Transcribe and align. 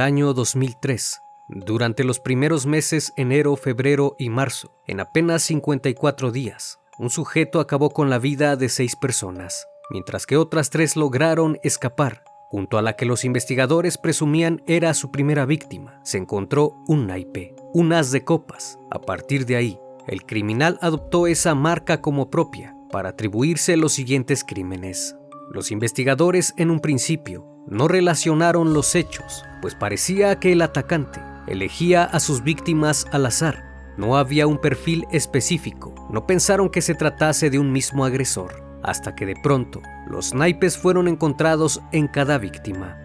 Año 0.00 0.34
2003, 0.34 1.22
durante 1.48 2.04
los 2.04 2.20
primeros 2.20 2.64
meses 2.66 3.12
enero, 3.16 3.56
febrero 3.56 4.14
y 4.18 4.28
marzo, 4.28 4.72
en 4.86 5.00
apenas 5.00 5.42
54 5.42 6.30
días, 6.30 6.78
un 6.96 7.10
sujeto 7.10 7.58
acabó 7.58 7.90
con 7.90 8.08
la 8.08 8.20
vida 8.20 8.54
de 8.54 8.68
seis 8.68 8.94
personas, 8.94 9.66
mientras 9.90 10.26
que 10.26 10.36
otras 10.36 10.70
tres 10.70 10.94
lograron 10.94 11.58
escapar. 11.64 12.22
Junto 12.50 12.78
a 12.78 12.82
la 12.82 12.94
que 12.94 13.04
los 13.04 13.24
investigadores 13.24 13.98
presumían 13.98 14.62
era 14.68 14.94
su 14.94 15.10
primera 15.10 15.44
víctima, 15.44 16.00
se 16.04 16.18
encontró 16.18 16.76
un 16.86 17.06
naipe, 17.08 17.54
un 17.72 17.92
as 17.92 18.12
de 18.12 18.24
copas. 18.24 18.78
A 18.90 19.00
partir 19.00 19.44
de 19.44 19.56
ahí, 19.56 19.80
el 20.06 20.24
criminal 20.26 20.78
adoptó 20.82 21.26
esa 21.26 21.54
marca 21.56 22.00
como 22.00 22.30
propia 22.30 22.76
para 22.92 23.10
atribuirse 23.10 23.76
los 23.76 23.92
siguientes 23.92 24.44
crímenes. 24.44 25.16
Los 25.50 25.72
investigadores 25.72 26.54
en 26.56 26.70
un 26.70 26.78
principio 26.78 27.49
no 27.66 27.88
relacionaron 27.88 28.72
los 28.72 28.94
hechos, 28.94 29.44
pues 29.60 29.74
parecía 29.74 30.38
que 30.40 30.52
el 30.52 30.62
atacante 30.62 31.20
elegía 31.46 32.04
a 32.04 32.20
sus 32.20 32.42
víctimas 32.42 33.06
al 33.12 33.26
azar. 33.26 33.64
No 33.96 34.16
había 34.16 34.46
un 34.46 34.58
perfil 34.58 35.06
específico, 35.10 35.94
no 36.10 36.26
pensaron 36.26 36.70
que 36.70 36.80
se 36.80 36.94
tratase 36.94 37.50
de 37.50 37.58
un 37.58 37.72
mismo 37.72 38.04
agresor, 38.04 38.64
hasta 38.82 39.14
que 39.14 39.26
de 39.26 39.36
pronto 39.42 39.82
los 40.06 40.32
naipes 40.32 40.78
fueron 40.78 41.08
encontrados 41.08 41.82
en 41.92 42.08
cada 42.08 42.38
víctima. 42.38 42.98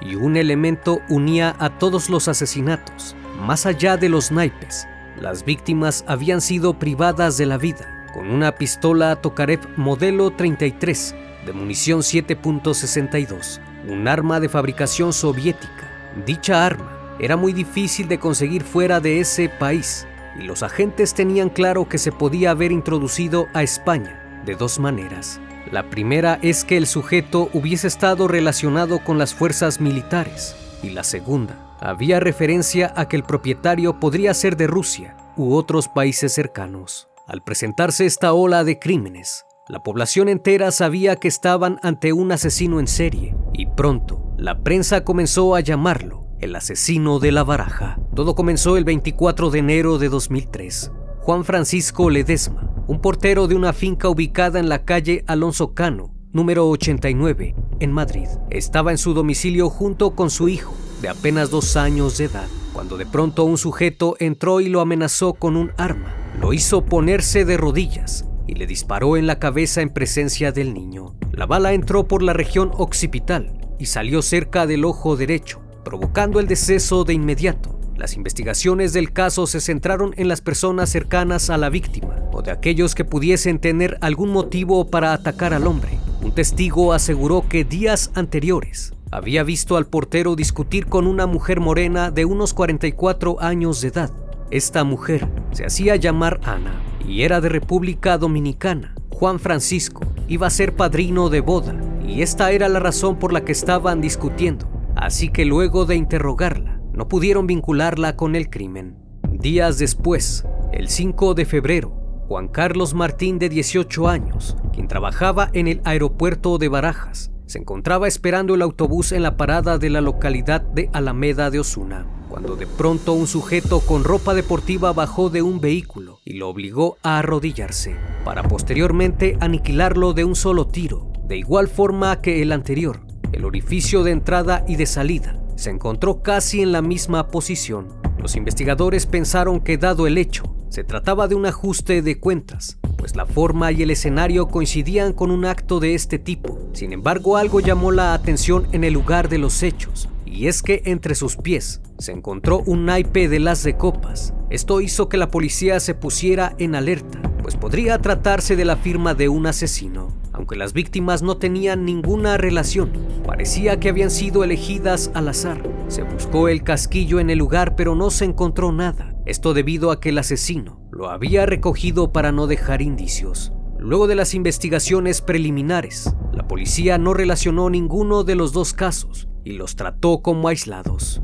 Y 0.00 0.14
un 0.14 0.36
elemento 0.36 1.00
unía 1.08 1.56
a 1.58 1.78
todos 1.78 2.08
los 2.08 2.28
asesinatos. 2.28 3.16
Más 3.40 3.66
allá 3.66 3.96
de 3.96 4.08
los 4.08 4.30
naipes, 4.30 4.86
las 5.20 5.44
víctimas 5.44 6.04
habían 6.06 6.40
sido 6.40 6.78
privadas 6.78 7.36
de 7.36 7.46
la 7.46 7.58
vida 7.58 8.06
con 8.14 8.30
una 8.30 8.54
pistola 8.54 9.16
Tokarev 9.16 9.60
modelo 9.76 10.30
33 10.30 11.14
de 11.46 11.52
munición 11.52 12.00
7.62, 12.00 13.60
un 13.88 14.08
arma 14.08 14.40
de 14.40 14.48
fabricación 14.48 15.12
soviética. 15.12 15.90
Dicha 16.26 16.64
arma 16.64 17.16
era 17.18 17.36
muy 17.36 17.52
difícil 17.52 18.08
de 18.08 18.18
conseguir 18.18 18.62
fuera 18.62 19.00
de 19.00 19.20
ese 19.20 19.48
país 19.48 20.06
y 20.38 20.42
los 20.42 20.62
agentes 20.62 21.14
tenían 21.14 21.48
claro 21.48 21.88
que 21.88 21.98
se 21.98 22.12
podía 22.12 22.52
haber 22.52 22.72
introducido 22.72 23.46
a 23.54 23.62
España 23.62 24.42
de 24.44 24.54
dos 24.54 24.78
maneras. 24.78 25.40
La 25.72 25.90
primera 25.90 26.38
es 26.42 26.64
que 26.64 26.76
el 26.76 26.86
sujeto 26.86 27.50
hubiese 27.52 27.88
estado 27.88 28.28
relacionado 28.28 29.00
con 29.04 29.18
las 29.18 29.34
fuerzas 29.34 29.80
militares 29.80 30.56
y 30.82 30.90
la 30.90 31.04
segunda, 31.04 31.68
había 31.80 32.20
referencia 32.20 32.92
a 32.96 33.08
que 33.08 33.16
el 33.16 33.22
propietario 33.22 34.00
podría 34.00 34.34
ser 34.34 34.56
de 34.56 34.66
Rusia 34.66 35.16
u 35.36 35.54
otros 35.54 35.88
países 35.88 36.32
cercanos. 36.32 37.08
Al 37.26 37.42
presentarse 37.42 38.06
esta 38.06 38.32
ola 38.32 38.64
de 38.64 38.78
crímenes, 38.78 39.44
la 39.68 39.82
población 39.82 40.30
entera 40.30 40.70
sabía 40.70 41.16
que 41.16 41.28
estaban 41.28 41.78
ante 41.82 42.14
un 42.14 42.32
asesino 42.32 42.80
en 42.80 42.86
serie 42.86 43.36
y 43.52 43.66
pronto 43.66 44.32
la 44.38 44.62
prensa 44.62 45.04
comenzó 45.04 45.54
a 45.54 45.60
llamarlo 45.60 46.26
el 46.40 46.56
asesino 46.56 47.18
de 47.18 47.32
la 47.32 47.44
baraja. 47.44 47.98
Todo 48.14 48.34
comenzó 48.34 48.76
el 48.76 48.84
24 48.84 49.50
de 49.50 49.58
enero 49.58 49.98
de 49.98 50.08
2003. 50.08 50.92
Juan 51.20 51.44
Francisco 51.44 52.08
Ledesma, 52.08 52.72
un 52.86 53.00
portero 53.00 53.46
de 53.46 53.56
una 53.56 53.72
finca 53.72 54.08
ubicada 54.08 54.58
en 54.58 54.68
la 54.68 54.84
calle 54.84 55.24
Alonso 55.26 55.74
Cano, 55.74 56.14
número 56.32 56.68
89, 56.70 57.54
en 57.80 57.92
Madrid, 57.92 58.28
estaba 58.50 58.92
en 58.92 58.98
su 58.98 59.12
domicilio 59.12 59.68
junto 59.68 60.12
con 60.12 60.30
su 60.30 60.48
hijo, 60.48 60.74
de 61.02 61.08
apenas 61.08 61.50
dos 61.50 61.76
años 61.76 62.16
de 62.16 62.26
edad, 62.26 62.46
cuando 62.72 62.96
de 62.96 63.04
pronto 63.04 63.44
un 63.44 63.58
sujeto 63.58 64.16
entró 64.20 64.60
y 64.60 64.68
lo 64.68 64.80
amenazó 64.80 65.34
con 65.34 65.56
un 65.56 65.72
arma. 65.76 66.14
Lo 66.40 66.52
hizo 66.52 66.84
ponerse 66.84 67.44
de 67.44 67.56
rodillas 67.56 68.27
y 68.48 68.54
le 68.54 68.66
disparó 68.66 69.16
en 69.16 69.28
la 69.28 69.38
cabeza 69.38 69.82
en 69.82 69.90
presencia 69.90 70.50
del 70.50 70.74
niño. 70.74 71.14
La 71.30 71.46
bala 71.46 71.74
entró 71.74 72.08
por 72.08 72.22
la 72.22 72.32
región 72.32 72.72
occipital 72.76 73.52
y 73.78 73.86
salió 73.86 74.22
cerca 74.22 74.66
del 74.66 74.84
ojo 74.84 75.16
derecho, 75.16 75.60
provocando 75.84 76.40
el 76.40 76.48
deceso 76.48 77.04
de 77.04 77.14
inmediato. 77.14 77.78
Las 77.96 78.16
investigaciones 78.16 78.92
del 78.92 79.12
caso 79.12 79.46
se 79.46 79.60
centraron 79.60 80.14
en 80.16 80.28
las 80.28 80.40
personas 80.40 80.88
cercanas 80.88 81.50
a 81.50 81.58
la 81.58 81.68
víctima 81.68 82.16
o 82.32 82.42
de 82.42 82.50
aquellos 82.50 82.94
que 82.94 83.04
pudiesen 83.04 83.58
tener 83.58 83.98
algún 84.00 84.30
motivo 84.30 84.88
para 84.88 85.12
atacar 85.12 85.52
al 85.52 85.66
hombre. 85.66 85.98
Un 86.22 86.32
testigo 86.32 86.92
aseguró 86.92 87.44
que 87.48 87.64
días 87.64 88.10
anteriores 88.14 88.94
había 89.10 89.42
visto 89.42 89.76
al 89.76 89.86
portero 89.86 90.36
discutir 90.36 90.86
con 90.86 91.06
una 91.06 91.26
mujer 91.26 91.60
morena 91.60 92.10
de 92.10 92.24
unos 92.24 92.54
44 92.54 93.40
años 93.40 93.80
de 93.80 93.88
edad. 93.88 94.12
Esta 94.50 94.84
mujer 94.84 95.28
se 95.52 95.66
hacía 95.66 95.96
llamar 95.96 96.40
Ana 96.44 96.80
y 97.08 97.22
era 97.22 97.40
de 97.40 97.48
República 97.48 98.18
Dominicana. 98.18 98.94
Juan 99.10 99.40
Francisco 99.40 100.02
iba 100.28 100.46
a 100.46 100.50
ser 100.50 100.76
padrino 100.76 101.30
de 101.30 101.40
boda 101.40 101.74
y 102.06 102.22
esta 102.22 102.52
era 102.52 102.68
la 102.68 102.78
razón 102.78 103.18
por 103.18 103.32
la 103.32 103.44
que 103.44 103.52
estaban 103.52 104.00
discutiendo. 104.00 104.68
Así 104.94 105.30
que 105.30 105.44
luego 105.44 105.86
de 105.86 105.96
interrogarla, 105.96 106.80
no 106.92 107.08
pudieron 107.08 107.46
vincularla 107.46 108.16
con 108.16 108.36
el 108.36 108.50
crimen. 108.50 108.96
Días 109.30 109.78
después, 109.78 110.44
el 110.72 110.88
5 110.88 111.34
de 111.34 111.46
febrero, 111.46 111.90
Juan 112.28 112.48
Carlos 112.48 112.94
Martín 112.94 113.38
de 113.38 113.48
18 113.48 114.08
años, 114.08 114.56
quien 114.72 114.86
trabajaba 114.86 115.48
en 115.54 115.66
el 115.68 115.80
aeropuerto 115.84 116.58
de 116.58 116.68
Barajas, 116.68 117.32
se 117.48 117.58
encontraba 117.58 118.06
esperando 118.06 118.54
el 118.54 118.62
autobús 118.62 119.10
en 119.10 119.24
la 119.24 119.36
parada 119.36 119.78
de 119.78 119.90
la 119.90 120.00
localidad 120.00 120.60
de 120.60 120.88
Alameda 120.92 121.50
de 121.50 121.58
Osuna 121.58 122.06
cuando 122.28 122.56
de 122.56 122.66
pronto 122.66 123.14
un 123.14 123.26
sujeto 123.26 123.80
con 123.80 124.04
ropa 124.04 124.34
deportiva 124.34 124.92
bajó 124.92 125.30
de 125.30 125.42
un 125.42 125.60
vehículo 125.60 126.20
y 126.24 126.34
lo 126.34 126.48
obligó 126.48 126.98
a 127.02 127.18
arrodillarse, 127.18 127.96
para 128.24 128.42
posteriormente 128.42 129.36
aniquilarlo 129.40 130.12
de 130.12 130.24
un 130.24 130.36
solo 130.36 130.66
tiro, 130.66 131.10
de 131.24 131.38
igual 131.38 131.68
forma 131.68 132.20
que 132.20 132.42
el 132.42 132.52
anterior. 132.52 133.00
El 133.32 133.44
orificio 133.44 134.04
de 134.04 134.12
entrada 134.12 134.64
y 134.68 134.76
de 134.76 134.86
salida 134.86 135.40
se 135.56 135.70
encontró 135.70 136.22
casi 136.22 136.60
en 136.62 136.72
la 136.72 136.82
misma 136.82 137.28
posición. 137.28 137.88
Los 138.18 138.36
investigadores 138.36 139.06
pensaron 139.06 139.60
que 139.60 139.78
dado 139.78 140.06
el 140.06 140.18
hecho, 140.18 140.54
se 140.68 140.84
trataba 140.84 141.28
de 141.28 141.34
un 141.34 141.46
ajuste 141.46 142.02
de 142.02 142.18
cuentas, 142.18 142.78
pues 142.96 143.16
la 143.16 143.26
forma 143.26 143.72
y 143.72 143.82
el 143.82 143.90
escenario 143.90 144.48
coincidían 144.48 145.12
con 145.12 145.30
un 145.30 145.44
acto 145.44 145.80
de 145.80 145.94
este 145.94 146.18
tipo. 146.18 146.58
Sin 146.72 146.92
embargo, 146.92 147.36
algo 147.36 147.60
llamó 147.60 147.90
la 147.90 148.14
atención 148.14 148.68
en 148.72 148.84
el 148.84 148.92
lugar 148.92 149.28
de 149.28 149.38
los 149.38 149.62
hechos, 149.62 150.08
y 150.26 150.46
es 150.46 150.62
que 150.62 150.82
entre 150.84 151.14
sus 151.14 151.36
pies 151.36 151.80
se 151.98 152.12
encontró 152.12 152.62
un 152.66 152.84
naipe 152.84 153.28
de 153.28 153.40
las 153.40 153.62
de 153.62 153.76
copas. 153.76 154.34
Esto 154.50 154.80
hizo 154.80 155.08
que 155.08 155.16
la 155.16 155.30
policía 155.30 155.80
se 155.80 155.94
pusiera 155.94 156.54
en 156.58 156.74
alerta, 156.74 157.20
pues 157.42 157.56
podría 157.56 157.98
tratarse 157.98 158.56
de 158.56 158.64
la 158.64 158.76
firma 158.76 159.14
de 159.14 159.28
un 159.28 159.46
asesino. 159.46 160.12
Aunque 160.32 160.56
las 160.56 160.72
víctimas 160.72 161.22
no 161.22 161.38
tenían 161.38 161.84
ninguna 161.84 162.36
relación, 162.36 162.92
parecía 163.26 163.80
que 163.80 163.88
habían 163.88 164.10
sido 164.10 164.44
elegidas 164.44 165.10
al 165.14 165.28
azar. 165.28 165.62
Se 165.88 166.02
buscó 166.02 166.48
el 166.48 166.62
casquillo 166.62 167.18
en 167.18 167.30
el 167.30 167.38
lugar 167.38 167.74
pero 167.74 167.94
no 167.94 168.10
se 168.10 168.26
encontró 168.26 168.70
nada. 168.70 169.17
Esto 169.28 169.52
debido 169.52 169.90
a 169.90 170.00
que 170.00 170.08
el 170.08 170.16
asesino 170.16 170.80
lo 170.90 171.10
había 171.10 171.44
recogido 171.44 172.12
para 172.12 172.32
no 172.32 172.46
dejar 172.46 172.80
indicios. 172.80 173.52
Luego 173.78 174.06
de 174.06 174.14
las 174.14 174.32
investigaciones 174.32 175.20
preliminares, 175.20 176.14
la 176.32 176.48
policía 176.48 176.96
no 176.96 177.12
relacionó 177.12 177.68
ninguno 177.68 178.24
de 178.24 178.34
los 178.34 178.54
dos 178.54 178.72
casos 178.72 179.28
y 179.44 179.52
los 179.52 179.76
trató 179.76 180.22
como 180.22 180.48
aislados. 180.48 181.20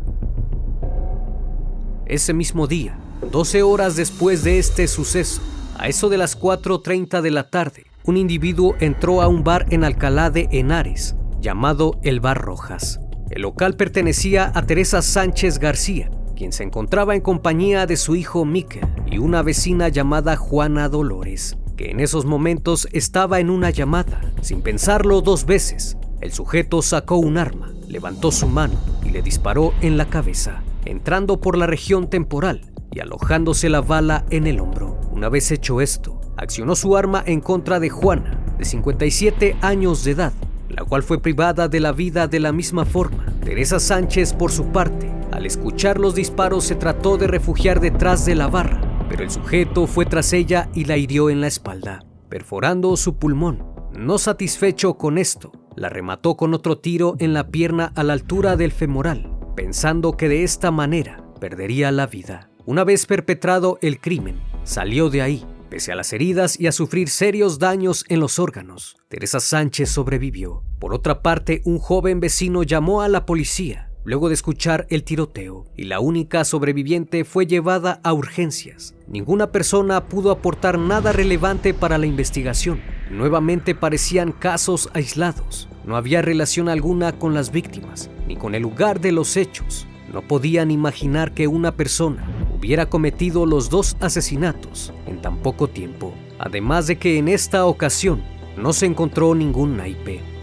Ese 2.05 2.35
mismo 2.35 2.67
día, 2.67 2.99
12 3.33 3.63
horas 3.63 3.97
después 3.97 4.45
de 4.45 4.59
este 4.59 4.87
suceso, 4.87 5.41
a 5.79 5.89
eso 5.89 6.11
de 6.11 6.19
las 6.19 6.39
4.30 6.39 7.23
de 7.23 7.31
la 7.31 7.49
tarde, 7.49 7.87
un 8.05 8.19
individuo 8.19 8.75
entró 8.81 9.23
a 9.23 9.29
un 9.29 9.45
bar 9.45 9.65
en 9.71 9.83
Alcalá 9.83 10.29
de 10.29 10.47
Henares, 10.53 11.17
llamado 11.41 11.99
El 12.03 12.21
Bar 12.21 12.37
Rojas. 12.37 13.01
El 13.31 13.41
local 13.41 13.77
pertenecía 13.77 14.53
a 14.55 14.67
Teresa 14.67 15.01
Sánchez 15.01 15.59
García, 15.59 16.11
quien 16.35 16.53
se 16.53 16.65
encontraba 16.65 17.15
en 17.15 17.21
compañía 17.21 17.87
de 17.87 17.97
su 17.97 18.17
hijo 18.17 18.45
Miquel 18.45 18.87
y 19.07 19.19
una 19.19 19.43
vecina 19.43 19.89
llamada 19.89 20.37
Juana 20.37 20.89
Dolores, 20.89 21.57
que 21.77 21.91
en 21.91 22.01
esos 22.01 22.25
momentos 22.25 22.89
estaba 22.93 23.41
en 23.41 23.51
una 23.51 23.71
llamada. 23.71 24.21
Sin 24.43 24.63
pensarlo 24.63 25.21
dos 25.21 25.47
veces, 25.47 25.97
el 26.21 26.33
sujeto 26.33 26.83
sacó 26.83 27.17
un 27.17 27.39
arma, 27.39 27.73
levantó 27.89 28.33
su 28.33 28.49
mano 28.49 28.75
y 29.05 29.11
le 29.11 29.23
disparó 29.23 29.73
en 29.81 29.97
la 29.97 30.07
cabeza, 30.07 30.63
entrando 30.85 31.41
por 31.41 31.57
la 31.57 31.67
región 31.67 32.09
temporal 32.09 32.61
y 32.91 33.01
alojándose 33.01 33.69
la 33.69 33.81
bala 33.81 34.25
en 34.31 34.47
el 34.47 34.61
hombro. 34.61 34.99
Una 35.11 35.29
vez 35.29 35.51
hecho 35.51 35.81
esto, 35.81 36.21
accionó 36.37 36.77
su 36.77 36.97
arma 36.97 37.23
en 37.27 37.41
contra 37.41 37.81
de 37.81 37.91
Juana, 37.91 38.39
de 38.59 38.65
57 38.65 39.57
años 39.61 40.05
de 40.05 40.13
edad, 40.13 40.33
la 40.69 40.85
cual 40.85 41.03
fue 41.03 41.21
privada 41.21 41.69
de 41.69 41.81
la 41.81 41.93
vida 41.93 42.27
de 42.27 42.41
la 42.41 42.53
misma 42.53 42.85
forma. 42.85 43.27
Teresa 43.45 43.79
Sánchez, 43.79 44.33
por 44.33 44.51
su 44.51 44.67
parte, 44.67 45.11
al 45.35 45.47
escuchar 45.47 45.99
los 45.99 46.15
disparos 46.15 46.65
se 46.65 46.77
trató 46.77 47.17
de 47.17 47.27
refugiar 47.27 47.81
detrás 47.81 48.25
de 48.25 48.37
la 48.37 48.47
barra, 48.47 48.81
pero 49.09 49.25
el 49.25 49.31
sujeto 49.31 49.89
fue 49.89 50.07
tras 50.07 50.33
ella 50.33 50.71
y 50.75 50.85
la 50.85 50.97
hirió 50.97 51.29
en 51.29 51.41
la 51.41 51.49
espalda, 51.49 52.05
perforando 52.29 52.97
su 52.97 53.19
pulmón. 53.19 53.67
No 53.99 54.19
satisfecho 54.19 54.95
con 54.95 55.19
esto, 55.19 55.51
la 55.75 55.89
remató 55.89 56.37
con 56.37 56.55
otro 56.55 56.79
tiro 56.79 57.17
en 57.19 57.33
la 57.33 57.49
pierna 57.49 57.93
a 57.97 58.05
la 58.05 58.13
altura 58.13 58.57
del 58.57 58.71
femoral, 58.71 59.37
pensando 59.57 60.17
que 60.17 60.29
de 60.29 60.45
esta 60.45 60.71
manera 60.71 61.25
perdería 61.41 61.91
la 61.91 62.07
vida. 62.07 62.49
Una 62.65 62.85
vez 62.85 63.05
perpetrado 63.05 63.79
el 63.83 64.01
crimen, 64.01 64.41
salió 64.63 65.11
de 65.11 65.23
ahí 65.23 65.47
Pese 65.69 65.91
a 65.91 65.97
las 65.97 66.13
heridas 66.13 66.61
y 66.61 66.69
a 66.69 66.73
sufrir 66.73 67.09
serios 67.09 67.59
daños 67.59 68.05
en 68.09 68.21
los 68.21 68.39
órganos, 68.39 68.97
Teresa 69.09 69.41
Sánchez 69.41 69.89
sobrevivió. 69.91 70.63
Por 70.79 70.95
otra 70.95 71.21
parte, 71.21 71.63
un 71.65 71.81
joven 71.81 72.21
vecino 72.21 72.63
llamó 72.63 73.03
a 73.03 73.09
la 73.09 73.27
policía 73.27 73.91
luego 74.05 74.29
de 74.29 74.35
escuchar 74.35 74.87
el 74.91 75.03
tiroteo 75.03 75.67
y 75.77 75.85
la 75.85 76.01
única 76.01 76.45
sobreviviente 76.45 77.25
fue 77.25 77.47
llevada 77.47 78.01
a 78.03 78.13
urgencias. 78.13 78.95
Ninguna 79.09 79.51
persona 79.51 80.09
pudo 80.09 80.31
aportar 80.31 80.79
nada 80.79 81.13
relevante 81.13 81.75
para 81.75 81.99
la 81.99 82.07
investigación. 82.07 82.81
Nuevamente 83.11 83.75
parecían 83.75 84.33
casos 84.33 84.91
aislados. 84.93 85.69
No 85.85 85.97
había 85.97 86.23
relación 86.23 86.69
alguna 86.69 87.13
con 87.19 87.35
las 87.35 87.51
víctimas 87.51 88.11
ni 88.29 88.37
con 88.37 88.55
el 88.55 88.63
lugar 88.63 89.01
de 89.01 89.13
los 89.13 89.37
hechos. 89.37 89.87
No 90.13 90.23
podían 90.23 90.71
imaginar 90.71 91.33
que 91.33 91.49
una 91.49 91.73
persona 91.73 92.27
hubiera 92.57 92.87
cometido 92.87 93.47
los 93.47 93.69
dos 93.69 93.97
asesinatos 94.01 94.93
en 95.07 95.21
tan 95.21 95.39
poco 95.39 95.69
tiempo, 95.69 96.15
además 96.39 96.87
de 96.87 96.97
que 96.97 97.19
en 97.19 97.29
esta 97.29 97.67
ocasión 97.67 98.23
no 98.57 98.73
se 98.73 98.87
encontró 98.87 99.35
ningún 99.35 99.77
naipe. 99.77 100.34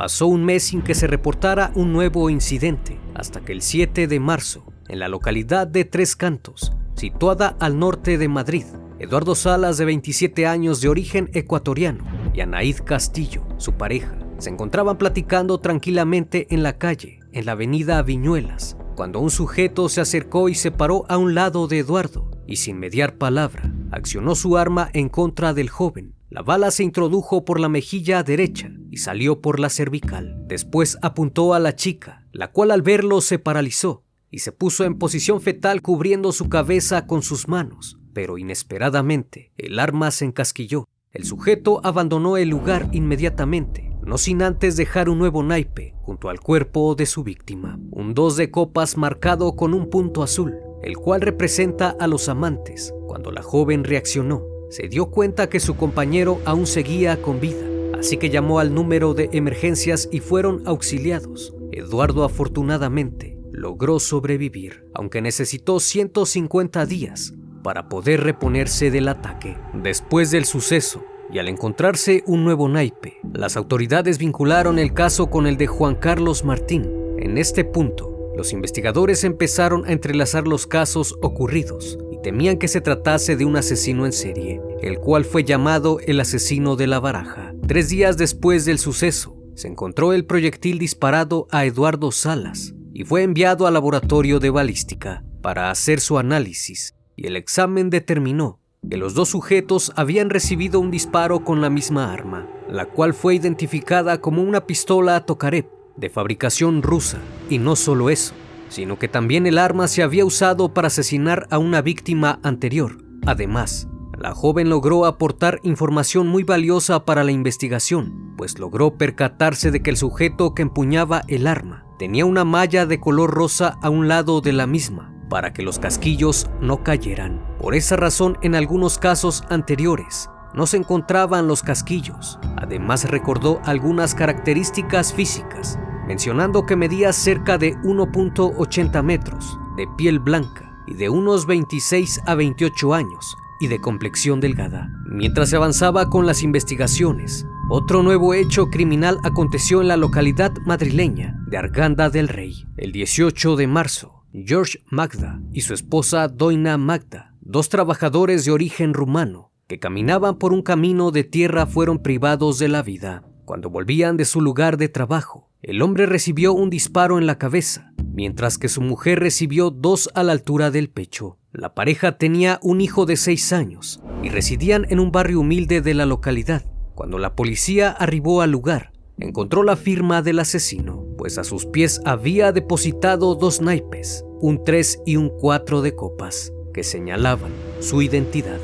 Pasó 0.00 0.28
un 0.28 0.46
mes 0.46 0.62
sin 0.62 0.80
que 0.80 0.94
se 0.94 1.06
reportara 1.06 1.72
un 1.74 1.92
nuevo 1.92 2.30
incidente, 2.30 2.98
hasta 3.14 3.42
que 3.42 3.52
el 3.52 3.60
7 3.60 4.06
de 4.06 4.18
marzo, 4.18 4.64
en 4.88 4.98
la 4.98 5.08
localidad 5.08 5.66
de 5.66 5.84
Tres 5.84 6.16
Cantos, 6.16 6.72
situada 6.94 7.54
al 7.60 7.78
norte 7.78 8.16
de 8.16 8.26
Madrid, 8.26 8.64
Eduardo 8.98 9.34
Salas, 9.34 9.76
de 9.76 9.84
27 9.84 10.46
años 10.46 10.80
de 10.80 10.88
origen 10.88 11.28
ecuatoriano, 11.34 12.06
y 12.32 12.40
Anaid 12.40 12.76
Castillo, 12.82 13.46
su 13.58 13.74
pareja, 13.74 14.18
se 14.38 14.48
encontraban 14.48 14.96
platicando 14.96 15.60
tranquilamente 15.60 16.46
en 16.48 16.62
la 16.62 16.78
calle, 16.78 17.20
en 17.32 17.44
la 17.44 17.52
avenida 17.52 18.00
Viñuelas, 18.00 18.78
cuando 18.96 19.20
un 19.20 19.30
sujeto 19.30 19.90
se 19.90 20.00
acercó 20.00 20.48
y 20.48 20.54
se 20.54 20.70
paró 20.70 21.04
a 21.10 21.18
un 21.18 21.34
lado 21.34 21.68
de 21.68 21.80
Eduardo 21.80 22.30
y 22.46 22.56
sin 22.56 22.78
mediar 22.78 23.18
palabra, 23.18 23.70
accionó 23.92 24.34
su 24.34 24.56
arma 24.56 24.88
en 24.94 25.10
contra 25.10 25.52
del 25.52 25.68
joven. 25.68 26.14
La 26.30 26.42
bala 26.42 26.70
se 26.70 26.84
introdujo 26.84 27.44
por 27.44 27.60
la 27.60 27.68
mejilla 27.68 28.22
derecha 28.22 28.70
y 28.90 28.98
salió 28.98 29.40
por 29.40 29.60
la 29.60 29.68
cervical. 29.68 30.36
Después 30.46 30.96
apuntó 31.02 31.54
a 31.54 31.58
la 31.58 31.76
chica, 31.76 32.26
la 32.32 32.52
cual 32.52 32.70
al 32.70 32.82
verlo 32.82 33.20
se 33.20 33.38
paralizó 33.38 34.04
y 34.30 34.38
se 34.38 34.52
puso 34.52 34.84
en 34.84 34.96
posición 34.96 35.40
fetal 35.40 35.82
cubriendo 35.82 36.32
su 36.32 36.48
cabeza 36.48 37.06
con 37.06 37.22
sus 37.22 37.48
manos. 37.48 37.98
Pero 38.12 38.38
inesperadamente, 38.38 39.52
el 39.56 39.78
arma 39.78 40.10
se 40.12 40.24
encasquilló. 40.24 40.88
El 41.12 41.24
sujeto 41.24 41.80
abandonó 41.84 42.36
el 42.36 42.48
lugar 42.48 42.88
inmediatamente 42.92 43.90
no 44.04 44.18
sin 44.18 44.42
antes 44.42 44.76
dejar 44.76 45.08
un 45.08 45.18
nuevo 45.18 45.42
naipe 45.42 45.94
junto 46.02 46.30
al 46.30 46.40
cuerpo 46.40 46.94
de 46.94 47.06
su 47.06 47.22
víctima, 47.22 47.78
un 47.90 48.14
dos 48.14 48.36
de 48.36 48.50
copas 48.50 48.96
marcado 48.96 49.54
con 49.56 49.74
un 49.74 49.90
punto 49.90 50.22
azul, 50.22 50.58
el 50.82 50.96
cual 50.96 51.20
representa 51.20 51.90
a 51.90 52.06
los 52.06 52.28
amantes. 52.28 52.94
Cuando 53.06 53.30
la 53.30 53.42
joven 53.42 53.84
reaccionó, 53.84 54.42
se 54.70 54.88
dio 54.88 55.06
cuenta 55.06 55.48
que 55.48 55.60
su 55.60 55.76
compañero 55.76 56.40
aún 56.44 56.66
seguía 56.66 57.20
con 57.20 57.40
vida, 57.40 57.66
así 57.98 58.16
que 58.16 58.30
llamó 58.30 58.60
al 58.60 58.72
número 58.72 59.14
de 59.14 59.28
emergencias 59.32 60.08
y 60.12 60.20
fueron 60.20 60.62
auxiliados. 60.64 61.52
Eduardo 61.72 62.24
afortunadamente 62.24 63.36
logró 63.52 63.98
sobrevivir, 63.98 64.86
aunque 64.94 65.20
necesitó 65.20 65.80
150 65.80 66.86
días 66.86 67.34
para 67.64 67.88
poder 67.88 68.22
reponerse 68.22 68.90
del 68.90 69.08
ataque. 69.08 69.58
Después 69.74 70.30
del 70.30 70.44
suceso, 70.44 71.04
y 71.32 71.38
al 71.38 71.48
encontrarse 71.48 72.22
un 72.26 72.44
nuevo 72.44 72.68
naipe, 72.68 73.18
las 73.34 73.56
autoridades 73.56 74.18
vincularon 74.18 74.78
el 74.78 74.94
caso 74.94 75.30
con 75.30 75.46
el 75.46 75.56
de 75.56 75.66
Juan 75.66 75.96
Carlos 75.96 76.44
Martín. 76.44 76.88
En 77.18 77.38
este 77.38 77.64
punto, 77.64 78.32
los 78.36 78.52
investigadores 78.52 79.24
empezaron 79.24 79.84
a 79.84 79.92
entrelazar 79.92 80.48
los 80.48 80.66
casos 80.66 81.16
ocurridos 81.22 81.98
temían 82.22 82.58
que 82.58 82.68
se 82.68 82.80
tratase 82.80 83.36
de 83.36 83.44
un 83.44 83.56
asesino 83.56 84.06
en 84.06 84.12
serie, 84.12 84.60
el 84.82 84.98
cual 84.98 85.24
fue 85.24 85.44
llamado 85.44 85.98
el 86.00 86.20
asesino 86.20 86.76
de 86.76 86.86
la 86.86 87.00
baraja. 87.00 87.54
Tres 87.66 87.88
días 87.88 88.16
después 88.16 88.64
del 88.64 88.78
suceso, 88.78 89.36
se 89.54 89.68
encontró 89.68 90.12
el 90.12 90.24
proyectil 90.24 90.78
disparado 90.78 91.46
a 91.50 91.64
Eduardo 91.64 92.12
Salas 92.12 92.74
y 92.92 93.04
fue 93.04 93.22
enviado 93.22 93.66
al 93.66 93.74
laboratorio 93.74 94.40
de 94.40 94.50
balística 94.50 95.24
para 95.42 95.70
hacer 95.70 96.00
su 96.00 96.18
análisis 96.18 96.94
y 97.16 97.26
el 97.26 97.36
examen 97.36 97.90
determinó 97.90 98.60
que 98.88 98.96
los 98.96 99.12
dos 99.12 99.28
sujetos 99.28 99.92
habían 99.94 100.30
recibido 100.30 100.80
un 100.80 100.90
disparo 100.90 101.44
con 101.44 101.60
la 101.60 101.68
misma 101.68 102.12
arma, 102.12 102.48
la 102.70 102.86
cual 102.86 103.12
fue 103.12 103.34
identificada 103.34 104.20
como 104.20 104.42
una 104.42 104.66
pistola 104.66 105.24
Tokarev 105.26 105.66
de 105.96 106.08
fabricación 106.08 106.82
rusa. 106.82 107.18
Y 107.50 107.58
no 107.58 107.76
solo 107.76 108.08
eso, 108.08 108.32
sino 108.70 108.98
que 108.98 109.08
también 109.08 109.46
el 109.46 109.58
arma 109.58 109.86
se 109.86 110.02
había 110.02 110.24
usado 110.24 110.72
para 110.72 110.86
asesinar 110.86 111.46
a 111.50 111.58
una 111.58 111.82
víctima 111.82 112.40
anterior. 112.42 113.04
Además, 113.26 113.88
la 114.18 114.34
joven 114.34 114.70
logró 114.70 115.04
aportar 115.04 115.60
información 115.62 116.28
muy 116.28 116.44
valiosa 116.44 117.04
para 117.04 117.24
la 117.24 117.32
investigación, 117.32 118.34
pues 118.36 118.58
logró 118.58 118.96
percatarse 118.96 119.70
de 119.70 119.82
que 119.82 119.90
el 119.90 119.96
sujeto 119.96 120.54
que 120.54 120.62
empuñaba 120.62 121.22
el 121.28 121.46
arma 121.46 121.84
tenía 121.98 122.24
una 122.24 122.44
malla 122.44 122.86
de 122.86 123.00
color 123.00 123.30
rosa 123.30 123.78
a 123.82 123.90
un 123.90 124.08
lado 124.08 124.40
de 124.40 124.52
la 124.52 124.66
misma, 124.66 125.14
para 125.28 125.52
que 125.52 125.62
los 125.62 125.78
casquillos 125.78 126.50
no 126.60 126.82
cayeran. 126.82 127.42
Por 127.58 127.74
esa 127.74 127.96
razón, 127.96 128.38
en 128.42 128.54
algunos 128.54 128.98
casos 128.98 129.44
anteriores, 129.50 130.28
no 130.54 130.66
se 130.66 130.76
encontraban 130.76 131.46
los 131.46 131.62
casquillos. 131.62 132.38
Además 132.56 133.08
recordó 133.08 133.60
algunas 133.64 134.14
características 134.14 135.12
físicas, 135.12 135.78
mencionando 136.10 136.66
que 136.66 136.74
medía 136.74 137.12
cerca 137.12 137.56
de 137.56 137.76
1.80 137.84 139.00
metros, 139.04 139.56
de 139.76 139.86
piel 139.96 140.18
blanca 140.18 140.82
y 140.88 140.94
de 140.94 141.08
unos 141.08 141.46
26 141.46 142.22
a 142.26 142.34
28 142.34 142.94
años 142.94 143.36
y 143.60 143.68
de 143.68 143.80
complexión 143.80 144.40
delgada. 144.40 144.90
Mientras 145.06 145.50
se 145.50 145.56
avanzaba 145.56 146.10
con 146.10 146.26
las 146.26 146.42
investigaciones, 146.42 147.46
otro 147.68 148.02
nuevo 148.02 148.34
hecho 148.34 148.70
criminal 148.70 149.20
aconteció 149.22 149.82
en 149.82 149.86
la 149.86 149.96
localidad 149.96 150.50
madrileña 150.66 151.38
de 151.46 151.58
Arganda 151.58 152.10
del 152.10 152.26
Rey, 152.26 152.54
el 152.76 152.90
18 152.90 153.54
de 153.54 153.68
marzo. 153.68 154.24
George 154.32 154.80
Magda 154.90 155.40
y 155.52 155.60
su 155.60 155.74
esposa 155.74 156.26
Doina 156.26 156.76
Magda, 156.76 157.36
dos 157.40 157.68
trabajadores 157.68 158.44
de 158.44 158.50
origen 158.50 158.94
rumano 158.94 159.52
que 159.68 159.78
caminaban 159.78 160.38
por 160.38 160.52
un 160.52 160.62
camino 160.62 161.12
de 161.12 161.22
tierra 161.22 161.66
fueron 161.66 162.02
privados 162.02 162.58
de 162.58 162.66
la 162.66 162.82
vida. 162.82 163.22
Cuando 163.44 163.70
volvían 163.70 164.16
de 164.16 164.24
su 164.24 164.40
lugar 164.40 164.76
de 164.76 164.88
trabajo, 164.88 165.49
el 165.62 165.82
hombre 165.82 166.06
recibió 166.06 166.54
un 166.54 166.70
disparo 166.70 167.18
en 167.18 167.26
la 167.26 167.36
cabeza, 167.36 167.92
mientras 168.14 168.56
que 168.56 168.68
su 168.68 168.80
mujer 168.80 169.20
recibió 169.20 169.70
dos 169.70 170.08
a 170.14 170.22
la 170.22 170.32
altura 170.32 170.70
del 170.70 170.88
pecho. 170.88 171.36
La 171.52 171.74
pareja 171.74 172.16
tenía 172.16 172.58
un 172.62 172.80
hijo 172.80 173.04
de 173.04 173.16
seis 173.16 173.52
años 173.52 174.00
y 174.22 174.30
residían 174.30 174.86
en 174.88 175.00
un 175.00 175.12
barrio 175.12 175.40
humilde 175.40 175.82
de 175.82 175.92
la 175.92 176.06
localidad. 176.06 176.64
Cuando 176.94 177.18
la 177.18 177.34
policía 177.34 177.90
arribó 177.90 178.40
al 178.40 178.52
lugar, 178.52 178.92
encontró 179.18 179.62
la 179.62 179.76
firma 179.76 180.22
del 180.22 180.38
asesino, 180.38 181.04
pues 181.18 181.36
a 181.36 181.44
sus 181.44 181.66
pies 181.66 182.00
había 182.06 182.52
depositado 182.52 183.34
dos 183.34 183.60
naipes, 183.60 184.24
un 184.40 184.64
3 184.64 185.02
y 185.04 185.16
un 185.16 185.28
4 185.28 185.82
de 185.82 185.94
copas, 185.94 186.54
que 186.72 186.84
señalaban 186.84 187.52
su 187.80 188.00
identidad. 188.00 188.60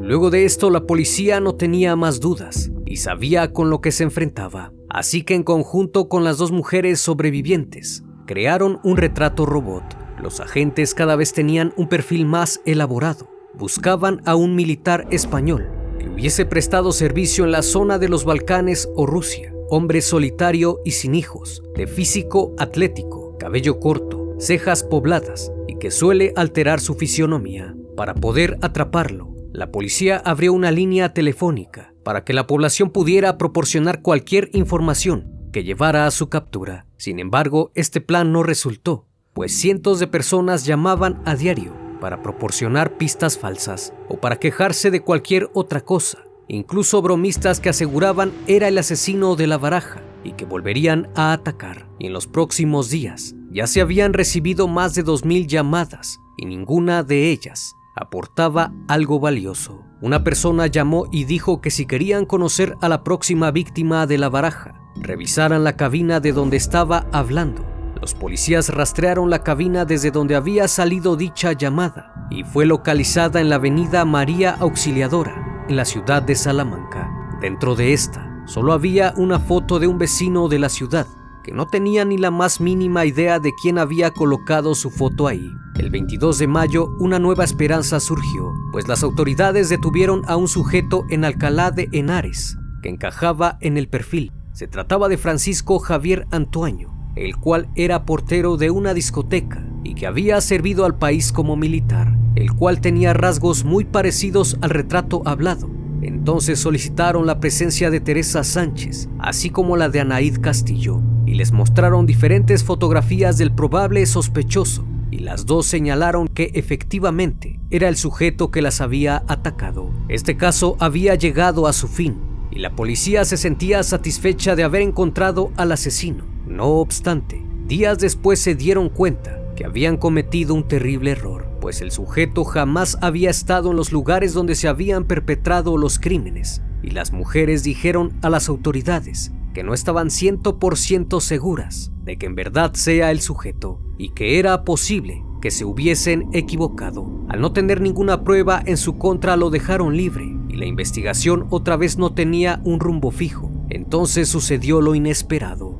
Luego 0.00 0.30
de 0.30 0.46
esto 0.46 0.70
la 0.70 0.84
policía 0.84 1.38
no 1.38 1.54
tenía 1.54 1.94
más 1.94 2.18
dudas 2.18 2.72
y 2.88 2.96
sabía 2.96 3.52
con 3.52 3.70
lo 3.70 3.80
que 3.80 3.92
se 3.92 4.04
enfrentaba, 4.04 4.72
así 4.88 5.22
que 5.22 5.34
en 5.34 5.42
conjunto 5.42 6.08
con 6.08 6.24
las 6.24 6.38
dos 6.38 6.52
mujeres 6.52 7.00
sobrevivientes, 7.00 8.02
crearon 8.26 8.80
un 8.82 8.96
retrato 8.96 9.46
robot. 9.46 9.84
Los 10.20 10.40
agentes 10.40 10.94
cada 10.94 11.14
vez 11.14 11.32
tenían 11.32 11.72
un 11.76 11.88
perfil 11.88 12.24
más 12.26 12.60
elaborado, 12.64 13.28
buscaban 13.54 14.22
a 14.24 14.36
un 14.36 14.56
militar 14.56 15.06
español 15.10 15.70
que 15.98 16.08
hubiese 16.08 16.46
prestado 16.46 16.92
servicio 16.92 17.44
en 17.44 17.52
la 17.52 17.62
zona 17.62 17.98
de 17.98 18.08
los 18.08 18.24
Balcanes 18.24 18.88
o 18.94 19.06
Rusia, 19.06 19.52
hombre 19.68 20.00
solitario 20.00 20.80
y 20.84 20.92
sin 20.92 21.14
hijos, 21.14 21.62
de 21.76 21.86
físico 21.86 22.54
atlético, 22.58 23.36
cabello 23.38 23.80
corto, 23.80 24.34
cejas 24.38 24.82
pobladas 24.82 25.52
y 25.66 25.76
que 25.78 25.90
suele 25.90 26.32
alterar 26.36 26.80
su 26.80 26.94
fisionomía. 26.94 27.74
Para 27.96 28.14
poder 28.14 28.58
atraparlo, 28.62 29.34
la 29.52 29.70
policía 29.70 30.22
abrió 30.24 30.52
una 30.52 30.70
línea 30.70 31.12
telefónica 31.12 31.92
para 32.08 32.24
que 32.24 32.32
la 32.32 32.46
población 32.46 32.88
pudiera 32.88 33.36
proporcionar 33.36 34.00
cualquier 34.00 34.48
información 34.54 35.30
que 35.52 35.62
llevara 35.62 36.06
a 36.06 36.10
su 36.10 36.30
captura. 36.30 36.86
Sin 36.96 37.18
embargo, 37.18 37.70
este 37.74 38.00
plan 38.00 38.32
no 38.32 38.42
resultó, 38.42 39.06
pues 39.34 39.52
cientos 39.52 40.00
de 40.00 40.06
personas 40.06 40.64
llamaban 40.64 41.20
a 41.26 41.36
diario 41.36 41.74
para 42.00 42.22
proporcionar 42.22 42.96
pistas 42.96 43.36
falsas 43.36 43.92
o 44.08 44.18
para 44.22 44.38
quejarse 44.38 44.90
de 44.90 45.02
cualquier 45.02 45.50
otra 45.52 45.82
cosa, 45.82 46.24
incluso 46.48 47.02
bromistas 47.02 47.60
que 47.60 47.68
aseguraban 47.68 48.32
era 48.46 48.68
el 48.68 48.78
asesino 48.78 49.36
de 49.36 49.46
la 49.46 49.58
baraja 49.58 50.00
y 50.24 50.32
que 50.32 50.46
volverían 50.46 51.10
a 51.14 51.34
atacar. 51.34 51.90
Y 51.98 52.06
en 52.06 52.14
los 52.14 52.26
próximos 52.26 52.88
días 52.88 53.34
ya 53.50 53.66
se 53.66 53.82
habían 53.82 54.14
recibido 54.14 54.66
más 54.66 54.94
de 54.94 55.04
2.000 55.04 55.46
llamadas 55.46 56.20
y 56.38 56.46
ninguna 56.46 57.02
de 57.02 57.30
ellas 57.30 57.74
aportaba 57.98 58.72
algo 58.88 59.20
valioso. 59.20 59.84
Una 60.00 60.24
persona 60.24 60.66
llamó 60.66 61.06
y 61.10 61.24
dijo 61.24 61.60
que 61.60 61.70
si 61.70 61.86
querían 61.86 62.24
conocer 62.24 62.76
a 62.80 62.88
la 62.88 63.02
próxima 63.02 63.50
víctima 63.50 64.06
de 64.06 64.18
la 64.18 64.28
baraja, 64.28 64.74
revisaran 64.96 65.64
la 65.64 65.76
cabina 65.76 66.20
de 66.20 66.32
donde 66.32 66.56
estaba 66.56 67.06
hablando. 67.12 67.66
Los 68.00 68.14
policías 68.14 68.68
rastrearon 68.68 69.28
la 69.28 69.42
cabina 69.42 69.84
desde 69.84 70.10
donde 70.10 70.36
había 70.36 70.68
salido 70.68 71.16
dicha 71.16 71.52
llamada 71.52 72.28
y 72.30 72.44
fue 72.44 72.64
localizada 72.64 73.40
en 73.40 73.48
la 73.48 73.56
avenida 73.56 74.04
María 74.04 74.56
Auxiliadora, 74.60 75.64
en 75.68 75.76
la 75.76 75.84
ciudad 75.84 76.22
de 76.22 76.36
Salamanca. 76.36 77.10
Dentro 77.40 77.74
de 77.74 77.92
esta, 77.92 78.42
solo 78.46 78.72
había 78.72 79.12
una 79.16 79.40
foto 79.40 79.80
de 79.80 79.88
un 79.88 79.98
vecino 79.98 80.48
de 80.48 80.60
la 80.60 80.68
ciudad 80.68 81.06
no 81.52 81.66
tenía 81.66 82.04
ni 82.04 82.18
la 82.18 82.30
más 82.30 82.60
mínima 82.60 83.04
idea 83.04 83.38
de 83.38 83.52
quién 83.62 83.78
había 83.78 84.10
colocado 84.10 84.74
su 84.74 84.90
foto 84.90 85.26
ahí. 85.26 85.50
El 85.76 85.90
22 85.90 86.38
de 86.38 86.46
mayo, 86.46 86.88
una 86.98 87.18
nueva 87.18 87.44
esperanza 87.44 88.00
surgió, 88.00 88.52
pues 88.72 88.88
las 88.88 89.02
autoridades 89.02 89.68
detuvieron 89.68 90.22
a 90.26 90.36
un 90.36 90.48
sujeto 90.48 91.04
en 91.10 91.24
Alcalá 91.24 91.70
de 91.70 91.88
Henares, 91.92 92.56
que 92.82 92.88
encajaba 92.88 93.58
en 93.60 93.76
el 93.76 93.88
perfil. 93.88 94.32
Se 94.52 94.66
trataba 94.66 95.08
de 95.08 95.18
Francisco 95.18 95.78
Javier 95.78 96.26
Antoaño, 96.30 97.12
el 97.14 97.36
cual 97.36 97.68
era 97.74 98.04
portero 98.04 98.56
de 98.56 98.70
una 98.70 98.94
discoteca 98.94 99.64
y 99.84 99.94
que 99.94 100.06
había 100.06 100.40
servido 100.40 100.84
al 100.84 100.98
país 100.98 101.32
como 101.32 101.56
militar, 101.56 102.16
el 102.34 102.52
cual 102.52 102.80
tenía 102.80 103.14
rasgos 103.14 103.64
muy 103.64 103.84
parecidos 103.84 104.58
al 104.60 104.70
retrato 104.70 105.22
hablado. 105.24 105.70
Entonces 106.02 106.60
solicitaron 106.60 107.26
la 107.26 107.40
presencia 107.40 107.90
de 107.90 108.00
Teresa 108.00 108.44
Sánchez, 108.44 109.08
así 109.18 109.50
como 109.50 109.76
la 109.76 109.88
de 109.88 110.00
Anaíd 110.00 110.38
Castillo, 110.40 111.02
y 111.28 111.34
les 111.34 111.52
mostraron 111.52 112.06
diferentes 112.06 112.64
fotografías 112.64 113.36
del 113.36 113.52
probable 113.52 114.06
sospechoso, 114.06 114.86
y 115.10 115.18
las 115.18 115.44
dos 115.44 115.66
señalaron 115.66 116.26
que 116.26 116.50
efectivamente 116.54 117.60
era 117.70 117.88
el 117.88 117.96
sujeto 117.96 118.50
que 118.50 118.62
las 118.62 118.80
había 118.80 119.24
atacado. 119.28 119.90
Este 120.08 120.38
caso 120.38 120.76
había 120.80 121.16
llegado 121.16 121.66
a 121.66 121.74
su 121.74 121.86
fin, 121.86 122.16
y 122.50 122.60
la 122.60 122.74
policía 122.74 123.26
se 123.26 123.36
sentía 123.36 123.82
satisfecha 123.82 124.56
de 124.56 124.64
haber 124.64 124.80
encontrado 124.80 125.52
al 125.56 125.72
asesino. 125.72 126.24
No 126.46 126.68
obstante, 126.68 127.44
días 127.66 127.98
después 127.98 128.40
se 128.40 128.54
dieron 128.54 128.88
cuenta 128.88 129.38
que 129.54 129.66
habían 129.66 129.98
cometido 129.98 130.54
un 130.54 130.66
terrible 130.66 131.10
error, 131.10 131.46
pues 131.60 131.82
el 131.82 131.90
sujeto 131.90 132.44
jamás 132.44 132.96
había 133.02 133.28
estado 133.28 133.72
en 133.72 133.76
los 133.76 133.92
lugares 133.92 134.32
donde 134.32 134.54
se 134.54 134.66
habían 134.66 135.04
perpetrado 135.04 135.76
los 135.76 135.98
crímenes, 135.98 136.62
y 136.82 136.90
las 136.90 137.12
mujeres 137.12 137.64
dijeron 137.64 138.14
a 138.22 138.30
las 138.30 138.48
autoridades 138.48 139.32
que 139.58 139.64
no 139.64 139.74
estaban 139.74 140.06
100% 140.06 141.20
seguras 141.20 141.90
de 142.04 142.16
que 142.16 142.26
en 142.26 142.36
verdad 142.36 142.74
sea 142.74 143.10
el 143.10 143.20
sujeto 143.20 143.80
y 143.98 144.10
que 144.10 144.38
era 144.38 144.62
posible 144.62 145.24
que 145.42 145.50
se 145.50 145.64
hubiesen 145.64 146.28
equivocado. 146.32 147.26
Al 147.28 147.40
no 147.40 147.52
tener 147.52 147.80
ninguna 147.80 148.22
prueba 148.22 148.62
en 148.64 148.76
su 148.76 148.98
contra 148.98 149.36
lo 149.36 149.50
dejaron 149.50 149.96
libre 149.96 150.32
y 150.48 150.54
la 150.58 150.64
investigación 150.64 151.48
otra 151.50 151.76
vez 151.76 151.98
no 151.98 152.12
tenía 152.14 152.60
un 152.62 152.78
rumbo 152.78 153.10
fijo. 153.10 153.50
Entonces 153.68 154.28
sucedió 154.28 154.80
lo 154.80 154.94
inesperado. 154.94 155.76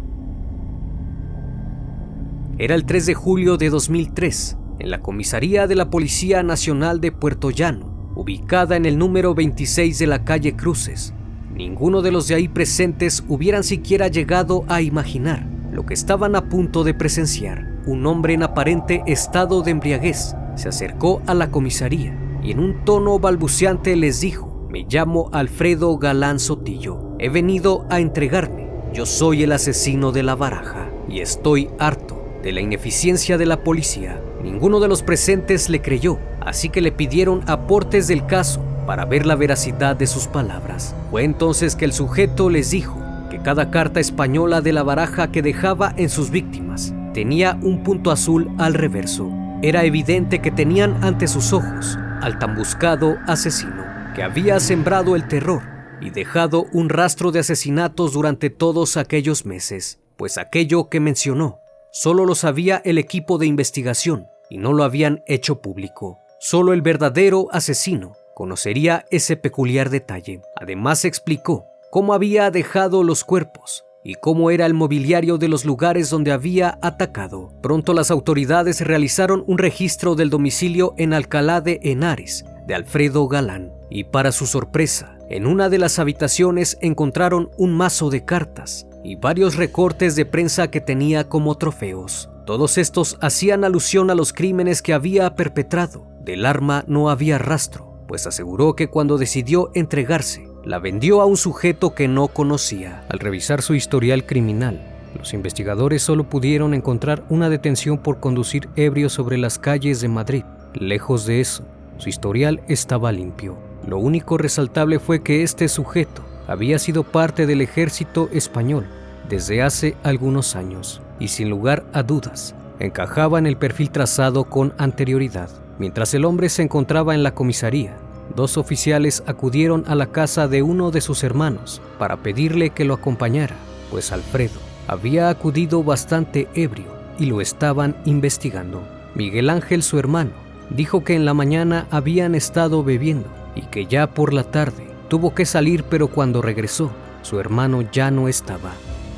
Era 2.59 2.75
el 2.75 2.85
3 2.85 3.07
de 3.07 3.15
julio 3.15 3.59
de 3.59 3.71
2003, 3.71 4.57
en 4.81 4.91
la 4.91 5.03
comisaría 5.03 5.69
de 5.69 5.77
la 5.77 5.89
Policía 5.89 6.43
Nacional 6.43 7.01
de 7.01 7.13
Puerto 7.13 7.53
Llano, 7.53 8.11
ubicada 8.17 8.75
en 8.75 8.87
el 8.87 8.99
número 8.99 9.37
26 9.37 10.01
de 10.01 10.07
la 10.09 10.25
calle 10.25 10.57
Cruces, 10.57 11.15
Ninguno 11.59 12.03
de 12.03 12.13
los 12.13 12.29
de 12.29 12.37
ahí 12.37 12.47
presentes 12.47 13.25
hubieran 13.27 13.65
siquiera 13.65 14.07
llegado 14.07 14.65
a 14.69 14.81
imaginar 14.81 15.45
lo 15.73 15.85
que 15.85 15.93
estaban 15.93 16.37
a 16.37 16.49
punto 16.49 16.85
de 16.85 16.95
presenciar. 16.95 17.81
Un 17.85 18.07
hombre 18.07 18.35
en 18.35 18.45
aparente 18.45 19.03
estado 19.07 19.63
de 19.63 19.73
embriaguez 19.73 20.37
se 20.55 20.69
acercó 20.69 21.21
a 21.27 21.35
la 21.35 21.51
comisaría 21.51 22.17
y 22.45 22.53
en 22.53 22.61
un 22.61 22.85
tono 22.85 23.19
balbuceante 23.19 23.97
les 23.97 24.21
dijo, 24.21 24.69
me 24.71 24.87
llamo 24.89 25.31
Alfredo 25.33 25.99
Galán 25.99 26.39
Sotillo, 26.39 27.17
he 27.19 27.29
venido 27.29 27.87
a 27.91 27.99
entregarme, 27.99 28.71
yo 28.95 29.05
soy 29.05 29.43
el 29.43 29.51
asesino 29.51 30.13
de 30.13 30.23
la 30.23 30.37
baraja 30.37 30.89
y 31.09 31.19
estoy 31.19 31.71
harto 31.81 32.23
de 32.41 32.53
la 32.53 32.61
ineficiencia 32.61 33.37
de 33.37 33.47
la 33.47 33.65
policía. 33.65 34.23
Ninguno 34.45 34.79
de 34.79 34.87
los 34.87 35.03
presentes 35.03 35.69
le 35.69 35.83
creyó, 35.83 36.21
así 36.41 36.69
que 36.69 36.81
le 36.81 36.93
pidieron 36.93 37.43
aportes 37.49 38.07
del 38.07 38.27
caso 38.27 38.63
para 38.89 39.05
ver 39.05 39.27
la 39.27 39.37
veracidad 39.37 39.97
de 39.97 40.07
sus 40.07 40.29
palabras. 40.29 40.95
Fue 41.11 41.23
entonces 41.23 41.77
que 41.77 41.85
el 41.85 41.93
sujeto 41.93 42.49
les 42.49 42.71
dijo 42.71 42.99
que 43.31 43.39
cada 43.39 43.71
carta 43.71 44.01
española 44.01 44.63
de 44.63 44.73
la 44.73 44.83
baraja 44.83 45.31
que 45.31 45.43
dejaba 45.43 45.93
en 45.99 46.09
sus 46.09 46.31
víctimas 46.31 46.95
tenía 47.13 47.59
un 47.61 47.83
punto 47.83 48.11
azul 48.11 48.51
al 48.57 48.73
reverso. 48.73 49.31
Era 49.61 49.85
evidente 49.85 50.39
que 50.39 50.51
tenían 50.51 51.05
ante 51.05 51.29
sus 51.29 51.53
ojos 51.53 51.99
al 52.23 52.39
tan 52.39 52.55
buscado 52.55 53.19
asesino 53.27 53.85
que 54.15 54.23
había 54.23 54.59
sembrado 54.59 55.17
el 55.17 55.29
terror 55.29 55.65
y 56.01 56.09
dejado 56.09 56.65
un 56.73 56.89
rastro 56.89 57.31
de 57.31 57.41
asesinatos 57.41 58.15
durante 58.15 58.49
todos 58.49 58.97
aquellos 58.97 59.45
meses, 59.45 59.99
pues 60.17 60.39
aquello 60.39 60.89
que 60.89 60.99
mencionó 60.99 61.59
solo 61.93 62.25
lo 62.25 62.35
sabía 62.35 62.81
el 62.87 62.97
equipo 62.97 63.37
de 63.37 63.45
investigación 63.45 64.29
y 64.49 64.57
no 64.57 64.73
lo 64.73 64.83
habían 64.83 65.23
hecho 65.27 65.61
público. 65.61 66.21
Solo 66.41 66.73
el 66.73 66.81
verdadero 66.81 67.49
asesino 67.53 68.15
conocería 68.39 69.05
ese 69.11 69.37
peculiar 69.37 69.91
detalle. 69.91 70.43
Además 70.55 71.05
explicó 71.05 71.67
cómo 71.91 72.15
había 72.15 72.53
dejado 72.53 73.03
los 73.03 73.25
cuerpos 73.25 73.85
y 74.05 74.15
cómo 74.15 74.53
era 74.53 74.65
el 74.65 74.75
mobiliario 74.75 75.39
de 75.39 75.49
los 75.49 75.65
lugares 75.65 76.09
donde 76.09 76.31
había 76.31 76.79
atacado. 76.81 77.53
Pronto 77.61 77.95
las 77.95 78.13
autoridades 78.13 78.81
realizaron 78.81 79.43
un 79.49 79.59
registro 79.59 80.15
del 80.15 80.31
domicilio 80.31 80.95
en 80.99 81.15
Alcalá 81.15 81.61
de 81.61 81.81
Henares 81.83 82.45
de 82.69 82.77
Alfredo 82.77 83.27
Galán 83.27 83.73
y 83.91 84.05
para 84.05 84.31
su 84.31 84.47
sorpresa, 84.47 85.19
en 85.29 85.45
una 85.45 85.69
de 85.69 85.79
las 85.79 85.99
habitaciones 85.99 86.79
encontraron 86.81 87.51
un 87.57 87.73
mazo 87.73 88.09
de 88.09 88.25
cartas 88.25 88.87
y 89.03 89.17
varios 89.17 89.57
recortes 89.57 90.15
de 90.15 90.27
prensa 90.27 90.71
que 90.71 90.81
tenía 90.81 91.29
como 91.29 91.57
trofeos. 91.57 92.31
Todos 92.47 92.79
estos 92.79 93.19
hacían 93.21 93.65
alusión 93.65 94.11
a 94.11 94.15
los 94.15 94.33
crímenes 94.33 94.81
que 94.81 94.95
había 94.95 95.35
perpetrado. 95.35 96.07
Del 96.21 96.47
arma 96.47 96.85
no 96.87 97.11
había 97.11 97.39
rastro, 97.39 97.88
pues 98.09 98.27
aseguró 98.27 98.75
que 98.75 98.89
cuando 98.89 99.19
decidió 99.19 99.71
entregarse, 99.75 100.49
la 100.65 100.81
vendió 100.81 101.21
a 101.21 101.27
un 101.27 101.37
sujeto 101.37 101.95
que 101.95 102.09
no 102.09 102.27
conocía. 102.29 103.05
Al 103.09 103.21
revisar 103.21 103.63
su 103.63 103.75
historial 103.75 104.27
criminal, 104.27 104.81
los 105.17 105.35
investigadores 105.35 106.03
solo 106.03 106.25
pudieron 106.25 106.75
encontrar 106.75 107.23
una 107.29 107.51
detención 107.51 107.99
por 107.99 108.19
conducir 108.19 108.69
ebrio 108.75 109.11
sobre 109.11 109.39
las 109.39 109.59
calles 109.59 110.01
de 110.01 110.09
Madrid. 110.09 110.45
Lejos 110.75 111.27
de 111.27 111.41
eso, 111.41 111.65
su 111.99 112.09
historial 112.09 112.63
estaba 112.67 113.13
limpio. 113.13 113.57
Lo 113.87 113.99
único 113.99 114.39
resaltable 114.39 114.99
fue 114.99 115.23
que 115.23 115.43
este 115.43 115.69
sujeto 115.69 116.23
había 116.47 116.79
sido 116.79 117.05
parte 117.05 117.47
del 117.47 117.61
ejército 117.61 118.29
español 118.33 118.87
desde 119.29 119.63
hace 119.63 119.97
algunos 120.03 120.57
años 120.57 121.03
y 121.21 121.29
sin 121.29 121.51
lugar 121.51 121.85
a 121.93 122.03
dudas 122.03 122.55
encajaba 122.81 123.39
en 123.39 123.47
el 123.47 123.57
perfil 123.57 123.91
trazado 123.91 124.45
con 124.45 124.73
anterioridad. 124.79 125.51
Mientras 125.79 126.13
el 126.15 126.25
hombre 126.25 126.49
se 126.49 126.63
encontraba 126.63 127.15
en 127.15 127.23
la 127.23 127.35
comisaría, 127.35 127.97
dos 128.35 128.57
oficiales 128.57 129.23
acudieron 129.27 129.85
a 129.87 129.95
la 129.95 130.07
casa 130.07 130.49
de 130.49 130.63
uno 130.63 130.91
de 130.91 131.01
sus 131.01 131.23
hermanos 131.23 131.81
para 131.99 132.17
pedirle 132.17 132.71
que 132.71 132.85
lo 132.85 132.95
acompañara, 132.95 133.55
pues 133.91 134.11
Alfredo 134.11 134.59
había 134.89 135.29
acudido 135.29 135.85
bastante 135.85 136.49
ebrio 136.55 136.87
y 137.19 137.27
lo 137.27 137.41
estaban 137.41 137.97
investigando. 138.05 138.83
Miguel 139.15 139.51
Ángel, 139.51 139.83
su 139.83 139.99
hermano, 139.99 140.33
dijo 140.71 141.05
que 141.05 141.15
en 141.15 141.25
la 141.25 141.35
mañana 141.35 141.87
habían 141.91 142.35
estado 142.35 142.83
bebiendo 142.83 143.29
y 143.55 143.63
que 143.63 143.87
ya 143.87 144.09
por 144.09 144.35
la 144.35 144.45
tarde 144.45 144.89
tuvo 145.09 145.35
que 145.35 145.47
salir, 145.47 145.85
pero 145.85 146.09
cuando 146.09 146.43
regresó, 146.43 146.91
su 147.23 147.39
hermano 147.39 147.83
ya 147.83 148.11
no 148.11 148.29
estaba. 148.29 148.73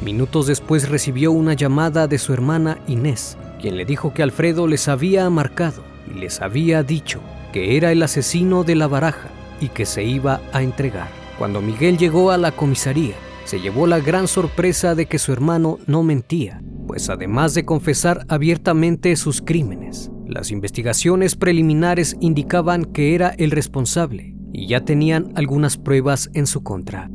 Minutos 0.05 0.47
después 0.47 0.89
recibió 0.89 1.33
una 1.33 1.55
llamada 1.55 2.07
de 2.07 2.19
su 2.19 2.33
hermana 2.33 2.79
Inés, 2.87 3.37
quien 3.61 3.77
le 3.77 3.85
dijo 3.85 4.15
que 4.15 4.23
Alfredo 4.23 4.67
les 4.67 4.89
había 4.89 5.29
marcado 5.29 5.90
y 6.15 6.19
les 6.19 6.41
había 6.41 6.83
dicho 6.83 7.21
que 7.53 7.77
era 7.77 7.93
el 7.93 8.03
asesino 8.03 8.65
de 8.65 8.75
la 8.75 8.87
baraja 8.87 9.29
y 9.61 9.69
que 9.69 9.87
se 9.87 10.05
iba 10.05 10.41
a 10.53 10.63
entregar. 10.63 11.09
Cuando 11.39 11.61
Miguel 11.61 11.99
llegó 11.99 12.31
a 12.31 12.39
la 12.39 12.53
comisaría, 12.53 13.15
se 13.45 13.61
llevó 13.61 13.87
la 13.87 14.01
gran 14.01 14.29
sorpresa 14.29 14.95
de 14.95 15.07
que 15.07 15.19
su 15.19 15.33
hermano 15.33 15.79
no 15.87 16.03
mentía, 16.03 16.63
pues 16.87 17.09
además 17.11 17.55
de 17.55 17.65
confesar 17.65 18.25
abiertamente 18.29 19.17
sus 19.17 19.41
crímenes, 19.41 20.11
las 20.27 20.51
investigaciones 20.51 21.35
preliminares 21.35 22.17
indicaban 22.21 22.85
que 22.85 23.15
era 23.15 23.31
el 23.31 23.51
responsable 23.51 24.37
y 24.53 24.69
ya 24.69 24.85
tenían 24.85 25.33
algunas 25.35 25.77
pruebas 25.77 26.31
en 26.35 26.47
su 26.47 26.63
contra. 26.63 27.11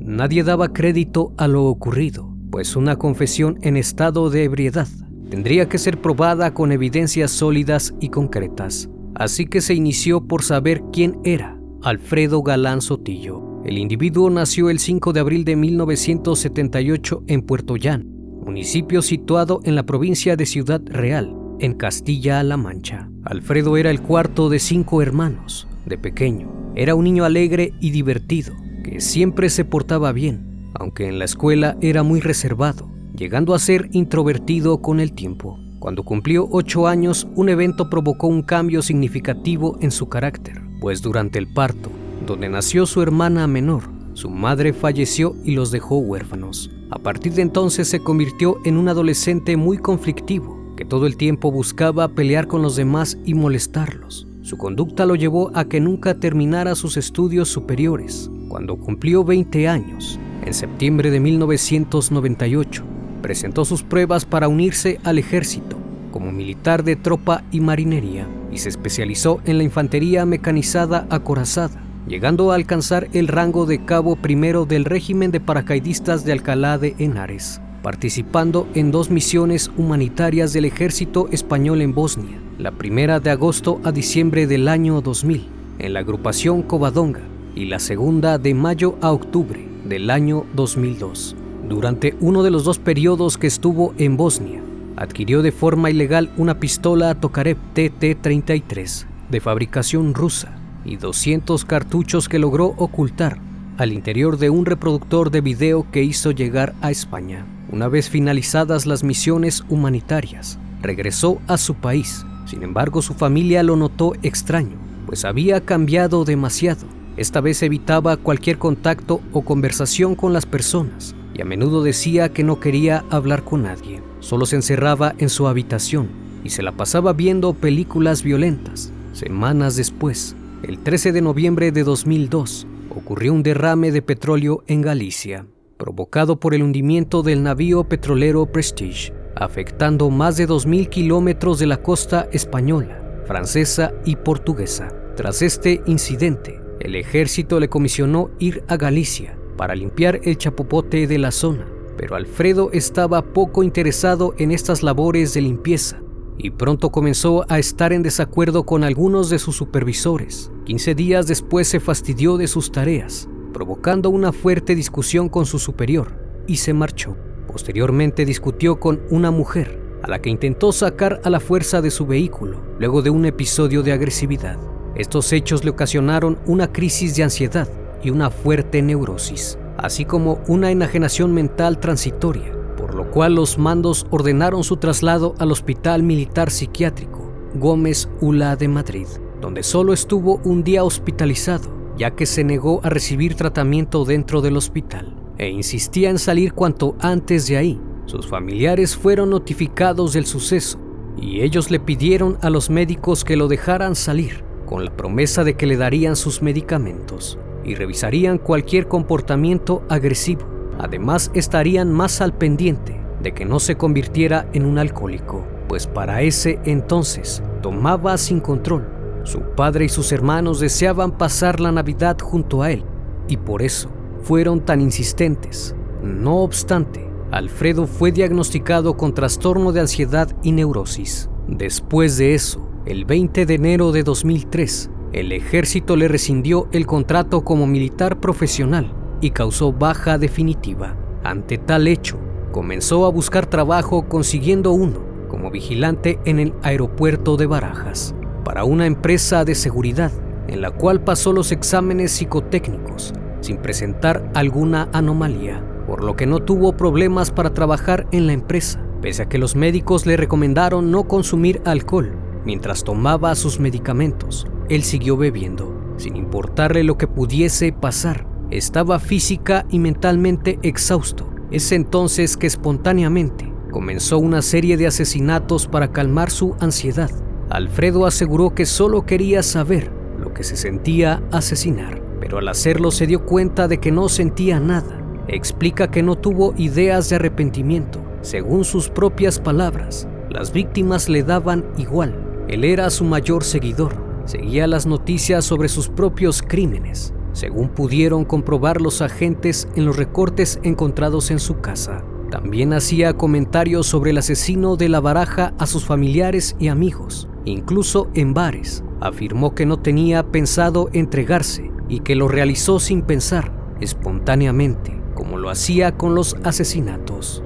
Nadie 0.00 0.42
daba 0.42 0.72
crédito 0.72 1.34
a 1.36 1.46
lo 1.46 1.66
ocurrido, 1.66 2.34
pues 2.50 2.76
una 2.76 2.96
confesión 2.96 3.58
en 3.62 3.76
estado 3.76 4.30
de 4.30 4.44
ebriedad 4.44 4.88
tendría 5.30 5.68
que 5.68 5.78
ser 5.78 6.00
probada 6.00 6.54
con 6.54 6.72
evidencias 6.72 7.30
sólidas 7.30 7.94
y 8.00 8.08
concretas, 8.08 8.88
así 9.14 9.46
que 9.46 9.60
se 9.60 9.74
inició 9.74 10.26
por 10.26 10.42
saber 10.42 10.82
quién 10.92 11.18
era 11.24 11.58
Alfredo 11.82 12.42
Galán 12.42 12.80
Sotillo. 12.80 13.62
El 13.64 13.78
individuo 13.78 14.30
nació 14.30 14.70
el 14.70 14.78
5 14.78 15.12
de 15.12 15.20
abril 15.20 15.44
de 15.44 15.56
1978 15.56 17.24
en 17.26 17.42
Puerto 17.42 17.76
Llano, 17.76 18.04
municipio 18.44 19.02
situado 19.02 19.60
en 19.64 19.74
la 19.74 19.84
provincia 19.84 20.36
de 20.36 20.46
Ciudad 20.46 20.80
Real, 20.86 21.34
en 21.60 21.74
Castilla-La 21.74 22.56
Mancha. 22.56 23.10
Alfredo 23.24 23.76
era 23.76 23.90
el 23.90 24.00
cuarto 24.00 24.48
de 24.48 24.58
cinco 24.58 25.02
hermanos. 25.02 25.68
De 25.84 25.98
pequeño, 25.98 26.72
era 26.74 26.94
un 26.94 27.04
niño 27.04 27.24
alegre 27.24 27.74
y 27.80 27.90
divertido, 27.90 28.54
que 28.84 29.00
siempre 29.00 29.50
se 29.50 29.64
portaba 29.64 30.12
bien, 30.12 30.70
aunque 30.74 31.08
en 31.08 31.18
la 31.18 31.24
escuela 31.24 31.76
era 31.80 32.02
muy 32.02 32.20
reservado, 32.20 32.88
llegando 33.18 33.52
a 33.52 33.58
ser 33.58 33.88
introvertido 33.92 34.80
con 34.80 35.00
el 35.00 35.12
tiempo. 35.12 35.58
Cuando 35.80 36.04
cumplió 36.04 36.48
ocho 36.50 36.86
años, 36.86 37.26
un 37.34 37.48
evento 37.48 37.90
provocó 37.90 38.28
un 38.28 38.42
cambio 38.42 38.80
significativo 38.80 39.76
en 39.80 39.90
su 39.90 40.08
carácter, 40.08 40.62
pues 40.80 41.02
durante 41.02 41.38
el 41.38 41.52
parto, 41.52 41.90
donde 42.24 42.48
nació 42.48 42.86
su 42.86 43.02
hermana 43.02 43.46
menor, 43.48 43.82
su 44.14 44.30
madre 44.30 44.72
falleció 44.72 45.34
y 45.44 45.52
los 45.52 45.72
dejó 45.72 45.98
huérfanos. 45.98 46.70
A 46.90 46.98
partir 46.98 47.34
de 47.34 47.42
entonces 47.42 47.88
se 47.88 48.00
convirtió 48.00 48.58
en 48.64 48.76
un 48.76 48.88
adolescente 48.88 49.56
muy 49.56 49.78
conflictivo, 49.78 50.74
que 50.76 50.84
todo 50.84 51.06
el 51.06 51.16
tiempo 51.16 51.50
buscaba 51.50 52.08
pelear 52.08 52.46
con 52.46 52.62
los 52.62 52.76
demás 52.76 53.18
y 53.24 53.34
molestarlos. 53.34 54.28
Su 54.42 54.56
conducta 54.56 55.06
lo 55.06 55.16
llevó 55.16 55.50
a 55.54 55.64
que 55.64 55.80
nunca 55.80 56.14
terminara 56.14 56.74
sus 56.74 56.96
estudios 56.96 57.48
superiores. 57.48 58.30
Cuando 58.48 58.76
cumplió 58.76 59.24
20 59.24 59.68
años, 59.68 60.18
en 60.44 60.54
septiembre 60.54 61.10
de 61.10 61.20
1998, 61.20 62.84
presentó 63.18 63.64
sus 63.64 63.82
pruebas 63.82 64.24
para 64.24 64.48
unirse 64.48 64.98
al 65.04 65.18
ejército 65.18 65.76
como 66.10 66.32
militar 66.32 66.84
de 66.84 66.96
tropa 66.96 67.44
y 67.52 67.60
marinería 67.60 68.26
y 68.50 68.58
se 68.58 68.70
especializó 68.70 69.40
en 69.44 69.58
la 69.58 69.64
infantería 69.64 70.24
mecanizada 70.24 71.06
acorazada 71.10 71.82
llegando 72.08 72.50
a 72.50 72.54
alcanzar 72.54 73.08
el 73.12 73.28
rango 73.28 73.66
de 73.66 73.84
cabo 73.84 74.16
primero 74.16 74.64
del 74.64 74.84
régimen 74.84 75.30
de 75.30 75.40
paracaidistas 75.40 76.24
de 76.24 76.32
Alcalá 76.32 76.78
de 76.78 76.94
Henares, 76.98 77.60
participando 77.82 78.66
en 78.74 78.90
dos 78.90 79.10
misiones 79.10 79.70
humanitarias 79.76 80.52
del 80.52 80.64
ejército 80.64 81.28
español 81.30 81.82
en 81.82 81.94
Bosnia, 81.94 82.38
la 82.58 82.72
primera 82.72 83.20
de 83.20 83.30
agosto 83.30 83.80
a 83.84 83.92
diciembre 83.92 84.46
del 84.46 84.68
año 84.68 85.00
2000, 85.00 85.46
en 85.78 85.92
la 85.92 86.00
agrupación 86.00 86.62
Covadonga, 86.62 87.22
y 87.54 87.66
la 87.66 87.78
segunda 87.78 88.38
de 88.38 88.54
mayo 88.54 88.96
a 89.00 89.10
octubre 89.10 89.66
del 89.84 90.10
año 90.10 90.46
2002. 90.54 91.36
Durante 91.68 92.16
uno 92.20 92.42
de 92.42 92.50
los 92.50 92.64
dos 92.64 92.78
periodos 92.78 93.36
que 93.36 93.46
estuvo 93.46 93.92
en 93.98 94.16
Bosnia, 94.16 94.62
adquirió 94.96 95.42
de 95.42 95.52
forma 95.52 95.90
ilegal 95.90 96.30
una 96.38 96.58
pistola 96.58 97.14
Tokarev 97.14 97.58
TT-33 97.74 99.04
de 99.28 99.40
fabricación 99.40 100.14
rusa 100.14 100.56
y 100.86 100.96
200 100.96 101.66
cartuchos 101.66 102.26
que 102.30 102.38
logró 102.38 102.68
ocultar 102.78 103.38
al 103.76 103.92
interior 103.92 104.38
de 104.38 104.48
un 104.48 104.64
reproductor 104.64 105.30
de 105.30 105.42
video 105.42 105.86
que 105.92 106.02
hizo 106.02 106.30
llegar 106.30 106.74
a 106.80 106.90
España. 106.90 107.44
Una 107.70 107.88
vez 107.88 108.08
finalizadas 108.08 108.86
las 108.86 109.04
misiones 109.04 109.62
humanitarias, 109.68 110.58
regresó 110.80 111.38
a 111.48 111.58
su 111.58 111.74
país. 111.74 112.24
Sin 112.46 112.62
embargo, 112.62 113.02
su 113.02 113.12
familia 113.12 113.62
lo 113.62 113.76
notó 113.76 114.14
extraño, 114.22 114.78
pues 115.04 115.26
había 115.26 115.60
cambiado 115.60 116.24
demasiado. 116.24 116.86
Esta 117.18 117.42
vez 117.42 117.62
evitaba 117.62 118.16
cualquier 118.16 118.56
contacto 118.56 119.20
o 119.32 119.42
conversación 119.42 120.14
con 120.14 120.32
las 120.32 120.46
personas 120.46 121.14
y 121.38 121.42
a 121.42 121.44
menudo 121.44 121.84
decía 121.84 122.30
que 122.30 122.42
no 122.42 122.58
quería 122.58 123.04
hablar 123.10 123.44
con 123.44 123.62
nadie. 123.62 124.02
Solo 124.18 124.44
se 124.44 124.56
encerraba 124.56 125.14
en 125.18 125.28
su 125.28 125.46
habitación 125.46 126.08
y 126.42 126.50
se 126.50 126.64
la 126.64 126.72
pasaba 126.72 127.12
viendo 127.12 127.54
películas 127.54 128.24
violentas. 128.24 128.92
Semanas 129.12 129.76
después, 129.76 130.34
el 130.64 130.80
13 130.80 131.12
de 131.12 131.22
noviembre 131.22 131.70
de 131.70 131.84
2002 131.84 132.66
ocurrió 132.90 133.32
un 133.32 133.44
derrame 133.44 133.92
de 133.92 134.02
petróleo 134.02 134.64
en 134.66 134.82
Galicia, 134.82 135.46
provocado 135.76 136.40
por 136.40 136.54
el 136.54 136.62
hundimiento 136.64 137.22
del 137.22 137.44
navío 137.44 137.84
petrolero 137.84 138.46
Prestige, 138.46 139.12
afectando 139.36 140.10
más 140.10 140.36
de 140.36 140.48
2.000 140.48 140.88
kilómetros 140.88 141.60
de 141.60 141.66
la 141.66 141.76
costa 141.76 142.28
española, 142.32 143.22
francesa 143.26 143.92
y 144.04 144.16
portuguesa. 144.16 144.92
Tras 145.14 145.42
este 145.42 145.82
incidente, 145.86 146.60
el 146.80 146.96
ejército 146.96 147.60
le 147.60 147.68
comisionó 147.68 148.30
ir 148.40 148.64
a 148.66 148.76
Galicia 148.76 149.37
para 149.58 149.74
limpiar 149.74 150.20
el 150.22 150.38
chapopote 150.38 151.06
de 151.06 151.18
la 151.18 151.32
zona, 151.32 151.68
pero 151.98 152.16
Alfredo 152.16 152.70
estaba 152.72 153.20
poco 153.20 153.62
interesado 153.62 154.32
en 154.38 154.52
estas 154.52 154.82
labores 154.82 155.34
de 155.34 155.42
limpieza 155.42 156.00
y 156.38 156.50
pronto 156.50 156.90
comenzó 156.90 157.44
a 157.48 157.58
estar 157.58 157.92
en 157.92 158.04
desacuerdo 158.04 158.62
con 158.62 158.84
algunos 158.84 159.28
de 159.28 159.40
sus 159.40 159.56
supervisores. 159.56 160.52
15 160.64 160.94
días 160.94 161.26
después 161.26 161.66
se 161.66 161.80
fastidió 161.80 162.36
de 162.36 162.46
sus 162.46 162.70
tareas, 162.70 163.28
provocando 163.52 164.08
una 164.08 164.32
fuerte 164.32 164.76
discusión 164.76 165.28
con 165.28 165.44
su 165.44 165.58
superior, 165.58 166.14
y 166.46 166.56
se 166.56 166.72
marchó. 166.72 167.16
Posteriormente 167.48 168.24
discutió 168.24 168.78
con 168.78 169.02
una 169.10 169.32
mujer, 169.32 169.80
a 170.04 170.08
la 170.08 170.20
que 170.20 170.30
intentó 170.30 170.70
sacar 170.70 171.20
a 171.24 171.30
la 171.30 171.40
fuerza 171.40 171.82
de 171.82 171.90
su 171.90 172.06
vehículo, 172.06 172.62
luego 172.78 173.02
de 173.02 173.10
un 173.10 173.26
episodio 173.26 173.82
de 173.82 173.90
agresividad. 173.90 174.58
Estos 174.94 175.32
hechos 175.32 175.64
le 175.64 175.70
ocasionaron 175.70 176.38
una 176.46 176.72
crisis 176.72 177.16
de 177.16 177.24
ansiedad 177.24 177.68
y 178.02 178.10
una 178.10 178.30
fuerte 178.30 178.82
neurosis, 178.82 179.58
así 179.76 180.04
como 180.04 180.40
una 180.48 180.70
enajenación 180.70 181.32
mental 181.34 181.78
transitoria 181.78 182.58
por 182.78 182.94
lo 182.94 183.10
cual 183.10 183.34
los 183.34 183.58
mandos 183.58 184.06
ordenaron 184.10 184.62
su 184.62 184.76
traslado 184.76 185.34
al 185.38 185.50
Hospital 185.50 186.04
Militar 186.04 186.50
Psiquiátrico 186.50 187.30
Gómez 187.54 188.08
Ula 188.20 188.56
de 188.56 188.68
Madrid, 188.68 189.06
donde 189.40 189.62
solo 189.62 189.92
estuvo 189.92 190.40
un 190.44 190.62
día 190.62 190.84
hospitalizado, 190.84 191.70
ya 191.98 192.12
que 192.12 192.24
se 192.24 192.44
negó 192.44 192.80
a 192.84 192.88
recibir 192.88 193.34
tratamiento 193.34 194.04
dentro 194.04 194.40
del 194.40 194.56
hospital 194.56 195.16
e 195.38 195.48
insistía 195.48 196.08
en 196.08 196.18
salir 196.18 196.52
cuanto 196.52 196.96
antes 197.00 197.46
de 197.48 197.56
ahí. 197.56 197.80
Sus 198.06 198.26
familiares 198.26 198.96
fueron 198.96 199.30
notificados 199.30 200.12
del 200.12 200.24
suceso 200.24 200.78
y 201.16 201.40
ellos 201.40 201.70
le 201.70 201.80
pidieron 201.80 202.38
a 202.42 202.48
los 202.48 202.70
médicos 202.70 203.24
que 203.24 203.36
lo 203.36 203.48
dejaran 203.48 203.96
salir, 203.96 204.44
con 204.66 204.84
la 204.84 204.96
promesa 204.96 205.42
de 205.42 205.56
que 205.56 205.66
le 205.66 205.76
darían 205.76 206.16
sus 206.16 206.42
medicamentos 206.42 207.38
y 207.68 207.74
revisarían 207.74 208.38
cualquier 208.38 208.88
comportamiento 208.88 209.84
agresivo 209.88 210.58
Además, 210.78 211.30
estarían 211.34 211.92
más 211.92 212.20
al 212.20 212.32
pendiente 212.32 213.00
de 213.20 213.32
que 213.32 213.44
no 213.44 213.58
se 213.58 213.76
convirtiera 213.76 214.48
en 214.52 214.64
un 214.64 214.78
alcohólico, 214.78 215.44
pues 215.68 215.88
para 215.88 216.22
ese 216.22 216.60
entonces 216.64 217.42
tomaba 217.62 218.16
sin 218.16 218.38
control. 218.38 218.88
Su 219.24 219.40
padre 219.40 219.86
y 219.86 219.88
sus 219.88 220.12
hermanos 220.12 220.60
deseaban 220.60 221.18
pasar 221.18 221.58
la 221.58 221.72
Navidad 221.72 222.16
junto 222.22 222.62
a 222.62 222.70
él 222.70 222.84
y 223.26 223.36
por 223.36 223.62
eso 223.62 223.90
fueron 224.22 224.60
tan 224.60 224.80
insistentes. 224.80 225.74
No 226.02 226.36
obstante, 226.38 227.10
Alfredo 227.32 227.88
fue 227.88 228.12
diagnosticado 228.12 228.96
con 228.96 229.12
trastorno 229.14 229.72
de 229.72 229.80
ansiedad 229.80 230.34
y 230.44 230.52
neurosis. 230.52 231.28
Después 231.48 232.16
de 232.18 232.34
eso, 232.34 232.70
el 232.86 233.04
20 233.04 233.46
de 233.46 233.54
enero 233.54 233.90
de 233.90 234.04
2003, 234.04 234.90
el 235.12 235.32
ejército 235.32 235.96
le 235.96 236.08
rescindió 236.08 236.68
el 236.72 236.86
contrato 236.86 237.42
como 237.42 237.66
militar 237.66 238.20
profesional 238.20 238.92
y 239.20 239.30
causó 239.30 239.72
baja 239.72 240.18
definitiva. 240.18 240.96
Ante 241.24 241.58
tal 241.58 241.88
hecho, 241.88 242.18
comenzó 242.52 243.06
a 243.06 243.10
buscar 243.10 243.46
trabajo 243.46 244.08
consiguiendo 244.08 244.72
uno 244.72 245.00
como 245.28 245.50
vigilante 245.50 246.18
en 246.24 246.38
el 246.38 246.54
aeropuerto 246.62 247.36
de 247.36 247.46
Barajas 247.46 248.14
para 248.44 248.64
una 248.64 248.86
empresa 248.86 249.44
de 249.44 249.54
seguridad 249.54 250.12
en 250.48 250.62
la 250.62 250.70
cual 250.70 251.02
pasó 251.04 251.32
los 251.32 251.52
exámenes 251.52 252.12
psicotécnicos 252.12 253.12
sin 253.40 253.58
presentar 253.58 254.30
alguna 254.34 254.88
anomalía, 254.92 255.62
por 255.86 256.02
lo 256.02 256.16
que 256.16 256.26
no 256.26 256.40
tuvo 256.40 256.76
problemas 256.76 257.30
para 257.30 257.54
trabajar 257.54 258.06
en 258.10 258.26
la 258.26 258.32
empresa, 258.32 258.82
pese 259.00 259.22
a 259.22 259.28
que 259.28 259.38
los 259.38 259.54
médicos 259.54 260.06
le 260.06 260.16
recomendaron 260.16 260.90
no 260.90 261.04
consumir 261.04 261.62
alcohol 261.64 262.16
mientras 262.44 262.82
tomaba 262.82 263.34
sus 263.34 263.60
medicamentos. 263.60 264.46
Él 264.68 264.82
siguió 264.82 265.16
bebiendo, 265.16 265.74
sin 265.96 266.16
importarle 266.16 266.84
lo 266.84 266.98
que 266.98 267.06
pudiese 267.06 267.72
pasar, 267.72 268.26
estaba 268.50 268.98
física 268.98 269.66
y 269.70 269.78
mentalmente 269.78 270.58
exhausto. 270.62 271.28
Es 271.50 271.72
entonces 271.72 272.36
que 272.36 272.46
espontáneamente 272.46 273.50
comenzó 273.70 274.18
una 274.18 274.42
serie 274.42 274.76
de 274.76 274.86
asesinatos 274.86 275.66
para 275.66 275.92
calmar 275.92 276.30
su 276.30 276.54
ansiedad. 276.60 277.10
Alfredo 277.48 278.04
aseguró 278.04 278.54
que 278.54 278.66
solo 278.66 279.06
quería 279.06 279.42
saber 279.42 279.90
lo 280.20 280.34
que 280.34 280.44
se 280.44 280.56
sentía 280.56 281.22
asesinar, 281.32 282.02
pero 282.20 282.38
al 282.38 282.48
hacerlo 282.48 282.90
se 282.90 283.06
dio 283.06 283.24
cuenta 283.24 283.68
de 283.68 283.78
que 283.78 283.90
no 283.90 284.08
sentía 284.10 284.60
nada. 284.60 285.02
Explica 285.28 285.90
que 285.90 286.02
no 286.02 286.16
tuvo 286.16 286.52
ideas 286.56 287.08
de 287.08 287.16
arrepentimiento. 287.16 288.02
Según 288.20 288.64
sus 288.64 288.90
propias 288.90 289.38
palabras, 289.38 290.08
las 290.30 290.52
víctimas 290.52 291.08
le 291.08 291.22
daban 291.22 291.64
igual. 291.78 292.44
Él 292.48 292.64
era 292.64 292.90
su 292.90 293.04
mayor 293.04 293.44
seguidor. 293.44 294.07
Seguía 294.28 294.66
las 294.66 294.84
noticias 294.84 295.42
sobre 295.42 295.70
sus 295.70 295.88
propios 295.88 296.42
crímenes, 296.42 297.14
según 297.32 297.70
pudieron 297.70 298.26
comprobar 298.26 298.82
los 298.82 299.00
agentes 299.00 299.66
en 299.74 299.86
los 299.86 299.96
recortes 299.96 300.60
encontrados 300.62 301.30
en 301.30 301.38
su 301.38 301.60
casa. 301.62 302.04
También 302.30 302.74
hacía 302.74 303.14
comentarios 303.14 303.86
sobre 303.86 304.10
el 304.10 304.18
asesino 304.18 304.76
de 304.76 304.90
la 304.90 305.00
baraja 305.00 305.54
a 305.56 305.64
sus 305.64 305.86
familiares 305.86 306.56
y 306.58 306.68
amigos, 306.68 307.26
incluso 307.46 308.10
en 308.12 308.34
bares. 308.34 308.84
Afirmó 309.00 309.54
que 309.54 309.64
no 309.64 309.78
tenía 309.78 310.30
pensado 310.30 310.90
entregarse 310.92 311.72
y 311.88 312.00
que 312.00 312.14
lo 312.14 312.28
realizó 312.28 312.80
sin 312.80 313.00
pensar, 313.00 313.50
espontáneamente, 313.80 315.00
como 315.14 315.38
lo 315.38 315.48
hacía 315.48 315.96
con 315.96 316.14
los 316.14 316.36
asesinatos. 316.44 317.42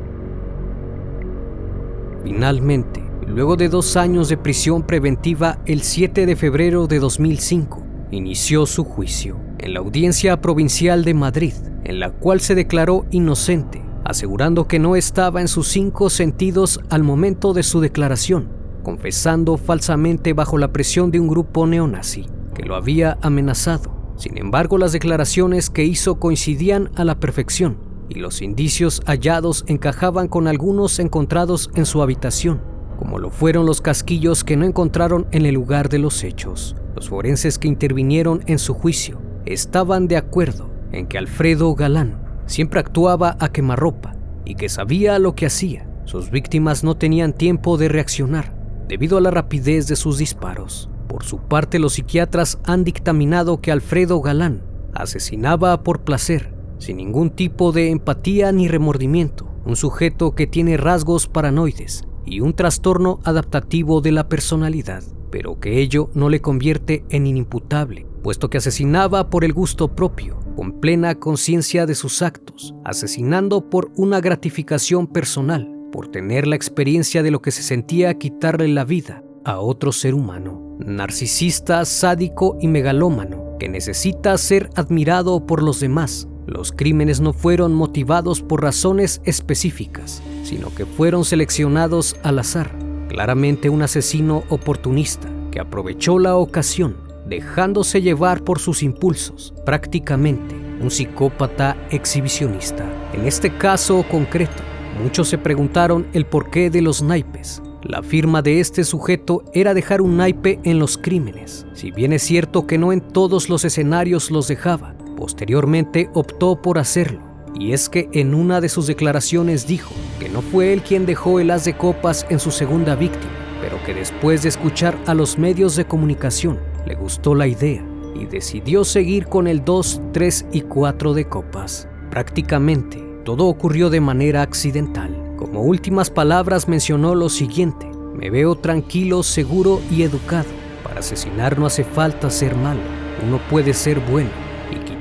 Finalmente, 2.25 3.05
luego 3.33 3.57
de 3.57 3.71
dos 3.71 3.97
años 3.97 4.29
de 4.29 4.37
prisión 4.37 4.83
preventiva, 4.83 5.59
el 5.65 5.81
7 5.81 6.27
de 6.27 6.37
febrero 6.37 6.87
de 6.87 6.99
2005, 6.99 7.83
inició 8.11 8.67
su 8.67 8.85
juicio 8.85 9.39
en 9.59 9.73
la 9.73 9.81
Audiencia 9.81 10.41
Provincial 10.43 11.03
de 11.03 11.15
Madrid, 11.15 11.55
en 11.85 11.99
la 11.99 12.11
cual 12.11 12.41
se 12.41 12.55
declaró 12.55 13.07
inocente, 13.11 13.83
asegurando 14.05 14.69
que 14.69 14.79
no 14.79 14.97
estaba 14.97 15.41
en 15.41 15.49
sus 15.49 15.69
cinco 15.69 16.11
sentidos 16.11 16.81
al 16.91 17.05
momento 17.05 17.55
de 17.55 17.63
su 17.63 17.81
declaración, 17.81 18.51
confesando 18.83 19.57
falsamente 19.57 20.35
bajo 20.35 20.59
la 20.59 20.73
presión 20.73 21.11
de 21.11 21.19
un 21.19 21.29
grupo 21.29 21.67
neonazi 21.67 22.27
que 22.55 22.65
lo 22.65 22.75
había 22.75 23.17
amenazado. 23.23 24.15
Sin 24.17 24.37
embargo, 24.37 24.77
las 24.77 24.93
declaraciones 24.93 25.71
que 25.71 25.85
hizo 25.85 26.17
coincidían 26.17 26.91
a 26.97 27.05
la 27.05 27.19
perfección 27.19 27.79
y 28.11 28.17
los 28.17 28.43
indicios 28.43 29.01
hallados 29.07 29.65
encajaban 29.69 30.29
con 30.29 30.49
algunos 30.49 30.99
encontrados 30.99 31.71
en 31.75 31.87
su 31.87 32.03
habitación, 32.03 32.72
como 33.03 33.19
lo 33.19 33.31
fueron 33.31 33.67
los 33.67 33.81
casquillos 33.81 34.45
que 34.45 34.57
no 34.57 34.65
encontraron 34.65 35.27
en 35.33 35.45
el 35.45 35.57
lugar 35.57 35.89
de 35.89 35.99
los 35.99 36.23
hechos. 36.23 36.77
Los 36.95 37.09
forenses 37.09 37.59
que 37.59 37.67
intervinieron 37.67 38.45
en 38.47 38.61
su 38.61 38.75
juicio 38.75 39.21
estaban 39.45 40.07
de 40.07 40.17
acuerdo 40.17 40.71
en 40.93 41.09
que 41.09 41.19
Alfredo 41.19 41.75
Galán 41.75 42.23
siempre 42.47 42.79
actuaba 42.79 43.37
a 43.41 43.51
quemarropa 43.51 44.15
y 44.45 44.55
que 44.55 44.69
sabía 44.69 45.19
lo 45.19 45.35
que 45.35 45.47
hacía. 45.47 45.89
Sus 46.05 46.31
víctimas 46.31 46.85
no 46.85 46.97
tenían 46.97 47.33
tiempo 47.33 47.77
de 47.77 47.89
reaccionar 47.89 48.55
debido 48.87 49.19
a 49.19 49.21
la 49.21 49.33
rapidez 49.33 49.89
de 49.89 49.97
sus 49.97 50.19
disparos. 50.19 50.89
Por 51.09 51.25
su 51.25 51.39
parte, 51.39 51.81
los 51.81 51.95
psiquiatras 51.95 52.61
han 52.63 52.85
dictaminado 52.85 53.61
que 53.61 53.73
Alfredo 53.73 54.21
Galán 54.21 54.63
asesinaba 54.95 55.83
por 55.83 56.03
placer, 56.03 56.55
sin 56.79 56.99
ningún 56.99 57.31
tipo 57.31 57.73
de 57.73 57.91
empatía 57.91 58.53
ni 58.53 58.69
remordimiento, 58.69 59.53
un 59.67 59.75
sujeto 59.75 60.37
que 60.37 60.47
tiene 60.47 60.77
rasgos 60.77 61.27
paranoides 61.27 62.05
y 62.25 62.41
un 62.41 62.55
trastorno 62.55 63.21
adaptativo 63.25 64.01
de 64.01 64.13
la 64.13 64.29
personalidad, 64.29 65.03
pero 65.31 65.59
que 65.61 65.81
ello 65.81 66.11
no 66.15 66.29
le 66.29 66.41
convierte 66.41 67.05
en 67.11 67.27
inimputable, 67.27 68.07
puesto 68.23 68.51
que 68.51 68.59
asesinaba 68.59 69.31
por 69.31 69.45
el 69.45 69.53
gusto 69.53 69.95
propio, 69.95 70.39
con 70.57 70.81
plena 70.81 71.15
conciencia 71.17 71.87
de 71.87 71.95
sus 71.95 72.23
actos, 72.23 72.75
asesinando 72.85 73.69
por 73.69 73.91
una 73.97 74.21
gratificación 74.21 75.07
personal, 75.07 75.69
por 75.91 76.09
tener 76.09 76.47
la 76.47 76.57
experiencia 76.57 77.23
de 77.23 77.31
lo 77.31 77.43
que 77.43 77.51
se 77.51 77.63
sentía 77.63 78.19
quitarle 78.19 78.69
la 78.69 78.85
vida 78.85 79.23
a 79.45 79.59
otro 79.59 79.93
ser 79.93 80.15
humano, 80.15 80.77
narcisista, 80.79 81.85
sádico 81.85 82.57
y 82.61 82.69
megalómano, 82.69 83.57
que 83.59 83.69
necesita 83.69 84.37
ser 84.39 84.71
admirado 84.75 85.47
por 85.47 85.63
los 85.63 85.81
demás. 85.81 86.29
Los 86.47 86.73
crímenes 86.73 87.21
no 87.21 87.33
fueron 87.33 87.73
motivados 87.73 88.41
por 88.41 88.63
razones 88.63 89.21
específicas, 89.25 90.23
sino 90.43 90.75
que 90.75 90.87
fueron 90.87 91.25
seleccionados 91.25 92.17
al 92.23 92.39
azar. 92.39 92.77
Claramente 93.09 93.71
un 93.71 93.83
asesino 93.83 94.43
oportunista 94.49 95.29
que 95.51 95.61
aprovechó 95.61 96.19
la 96.19 96.37
ocasión 96.37 96.97
dejándose 97.27 98.03
llevar 98.03 98.43
por 98.43 98.59
sus 98.59 98.83
impulsos, 98.83 99.55
prácticamente 99.65 100.55
un 100.81 100.91
psicópata 100.91 101.77
exhibicionista. 101.91 102.85
En 103.13 103.27
este 103.27 103.57
caso 103.57 104.05
concreto, 104.11 104.63
muchos 105.03 105.29
se 105.29 105.39
preguntaron 105.39 106.07
el 106.13 106.27
porqué 106.27 106.71
de 106.71 106.83
los 106.83 107.03
naipes. 107.03 107.63
La 107.83 108.03
firma 108.03 108.43
de 108.43 108.61
este 108.61 108.85
sujeto 108.85 109.45
era 109.55 109.75
dejar 109.75 110.03
un 110.03 110.17
naipe 110.17 110.61
en 110.65 110.79
los 110.79 110.99
crímenes, 110.99 111.67
si 111.75 111.91
bien 111.91 112.13
es 112.13 112.23
cierto 112.23 112.67
que 112.67 112.79
no 112.79 112.93
en 112.93 113.01
todos 113.01 113.49
los 113.49 113.65
escenarios 113.65 114.31
los 114.31 114.49
dejaba, 114.49 114.95
posteriormente 115.23 116.11
optó 116.15 116.61
por 116.61 116.81
hacerlo. 116.81 117.21
Y 117.55 117.75
es 117.75 117.89
que 117.89 118.09
en 118.13 118.35
una 118.35 118.61
de 118.61 118.69
sus 118.69 118.89
declaraciones 118.89 119.69
dijo 119.69 119.95
que 120.19 120.29
no 120.29 120.43
fue 120.43 120.73
él 120.73 120.83
quien 120.83 121.07
dejó 121.07 121.39
el 121.39 121.53
as 121.53 121.65
de 121.65 121.77
copas 121.77 122.27
en 122.29 122.41
su 122.41 122.51
segunda 122.51 122.97
víctima, 122.97 123.31
pero 123.61 123.81
que 123.85 123.95
después 123.95 124.43
de 124.43 124.49
escuchar 124.49 124.99
a 125.07 125.15
los 125.15 125.39
medios 125.39 125.77
de 125.77 125.85
comunicación 125.85 126.59
le 126.87 126.97
gustó 126.97 127.37
la 127.37 127.47
idea 127.47 127.85
y 128.17 128.27
decidió 128.27 128.83
seguir 128.83 129.29
con 129.29 129.47
el 129.47 129.65
2, 129.65 130.01
3 130.13 130.47
y 130.51 130.63
4 130.63 131.15
de 131.15 131.29
copas. 131.29 131.87
Prácticamente 132.11 133.01
todo 133.25 133.47
ocurrió 133.47 133.91
de 133.91 134.01
manera 134.01 134.43
accidental. 134.43 135.37
Como 135.37 135.63
últimas 135.63 136.11
palabras 136.11 136.67
mencionó 136.67 137.15
lo 137.15 137.29
siguiente, 137.29 137.89
me 138.13 138.29
veo 138.29 138.57
tranquilo, 138.57 139.23
seguro 139.23 139.81
y 139.89 140.03
educado. 140.03 140.51
Para 140.83 140.99
asesinar 140.99 141.61
no 141.61 141.67
hace 141.67 141.85
falta 141.85 142.29
ser 142.29 142.57
malo, 142.57 142.81
uno 143.25 143.41
puede 143.49 143.73
ser 143.73 144.01
bueno 144.01 144.42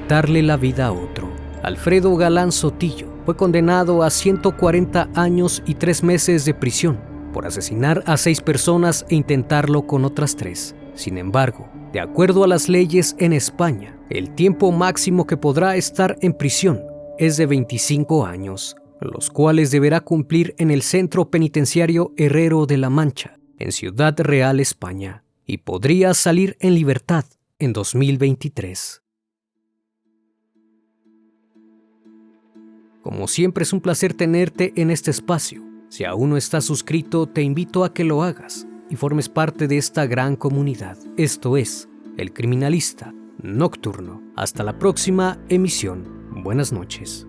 quitarle 0.02 0.42
la 0.42 0.58
vida 0.58 0.88
a 0.88 0.92
otro. 0.92 1.30
Alfredo 1.64 2.16
Galán 2.16 2.52
Sotillo 2.52 3.08
fue 3.26 3.36
condenado 3.36 4.04
a 4.04 4.10
140 4.10 5.10
años 5.16 5.62
y 5.66 5.76
3 5.76 6.04
meses 6.04 6.46
de 6.46 6.54
prisión 6.54 7.12
por 7.32 7.46
asesinar 7.48 8.04
a 8.06 8.18
seis 8.18 8.42
personas 8.42 9.06
e 9.10 9.16
intentarlo 9.16 9.88
con 9.88 10.04
otras 10.06 10.36
tres. 10.36 10.76
Sin 10.96 11.18
embargo, 11.18 11.70
de 11.94 12.00
acuerdo 12.00 12.44
a 12.44 12.48
las 12.48 12.68
leyes 12.68 13.16
en 13.20 13.32
España, 13.32 13.98
el 14.10 14.36
tiempo 14.36 14.72
máximo 14.72 15.26
que 15.26 15.38
podrá 15.38 15.76
estar 15.76 16.18
en 16.22 16.34
prisión 16.34 16.82
es 17.18 17.38
de 17.38 17.46
25 17.46 18.26
años, 18.26 18.76
los 19.00 19.30
cuales 19.30 19.72
deberá 19.72 20.02
cumplir 20.02 20.54
en 20.58 20.72
el 20.72 20.82
Centro 20.82 21.30
Penitenciario 21.30 22.12
Herrero 22.18 22.66
de 22.66 22.78
la 22.78 22.90
Mancha, 22.90 23.40
en 23.58 23.72
Ciudad 23.72 24.20
Real, 24.20 24.60
España, 24.60 25.24
y 25.46 25.60
podría 25.60 26.14
salir 26.14 26.58
en 26.60 26.76
libertad 26.76 27.26
en 27.60 27.74
2023. 27.74 29.01
Como 33.02 33.28
siempre 33.28 33.64
es 33.64 33.74
un 33.74 33.82
placer 33.82 34.14
tenerte 34.14 34.74
en 34.76 34.92
este 34.92 35.12
espacio. 35.12 35.64
Si 35.90 36.06
aún 36.06 36.30
no 36.30 36.38
estás 36.38 36.66
suscrito, 36.66 37.28
te 37.28 37.42
invito 37.42 37.84
a 37.84 37.94
que 37.94 38.04
lo 38.04 38.22
hagas 38.22 38.68
y 38.90 38.96
formes 38.96 39.28
parte 39.28 39.68
de 39.68 39.78
esta 39.78 40.06
gran 40.06 40.36
comunidad. 40.36 40.98
Esto 41.18 41.58
es 41.58 41.90
El 42.18 42.32
Criminalista 42.32 43.14
Nocturno. 43.42 44.22
Hasta 44.36 44.64
la 44.64 44.78
próxima 44.78 45.40
emisión. 45.50 46.44
Buenas 46.44 46.72
noches. 46.72 47.28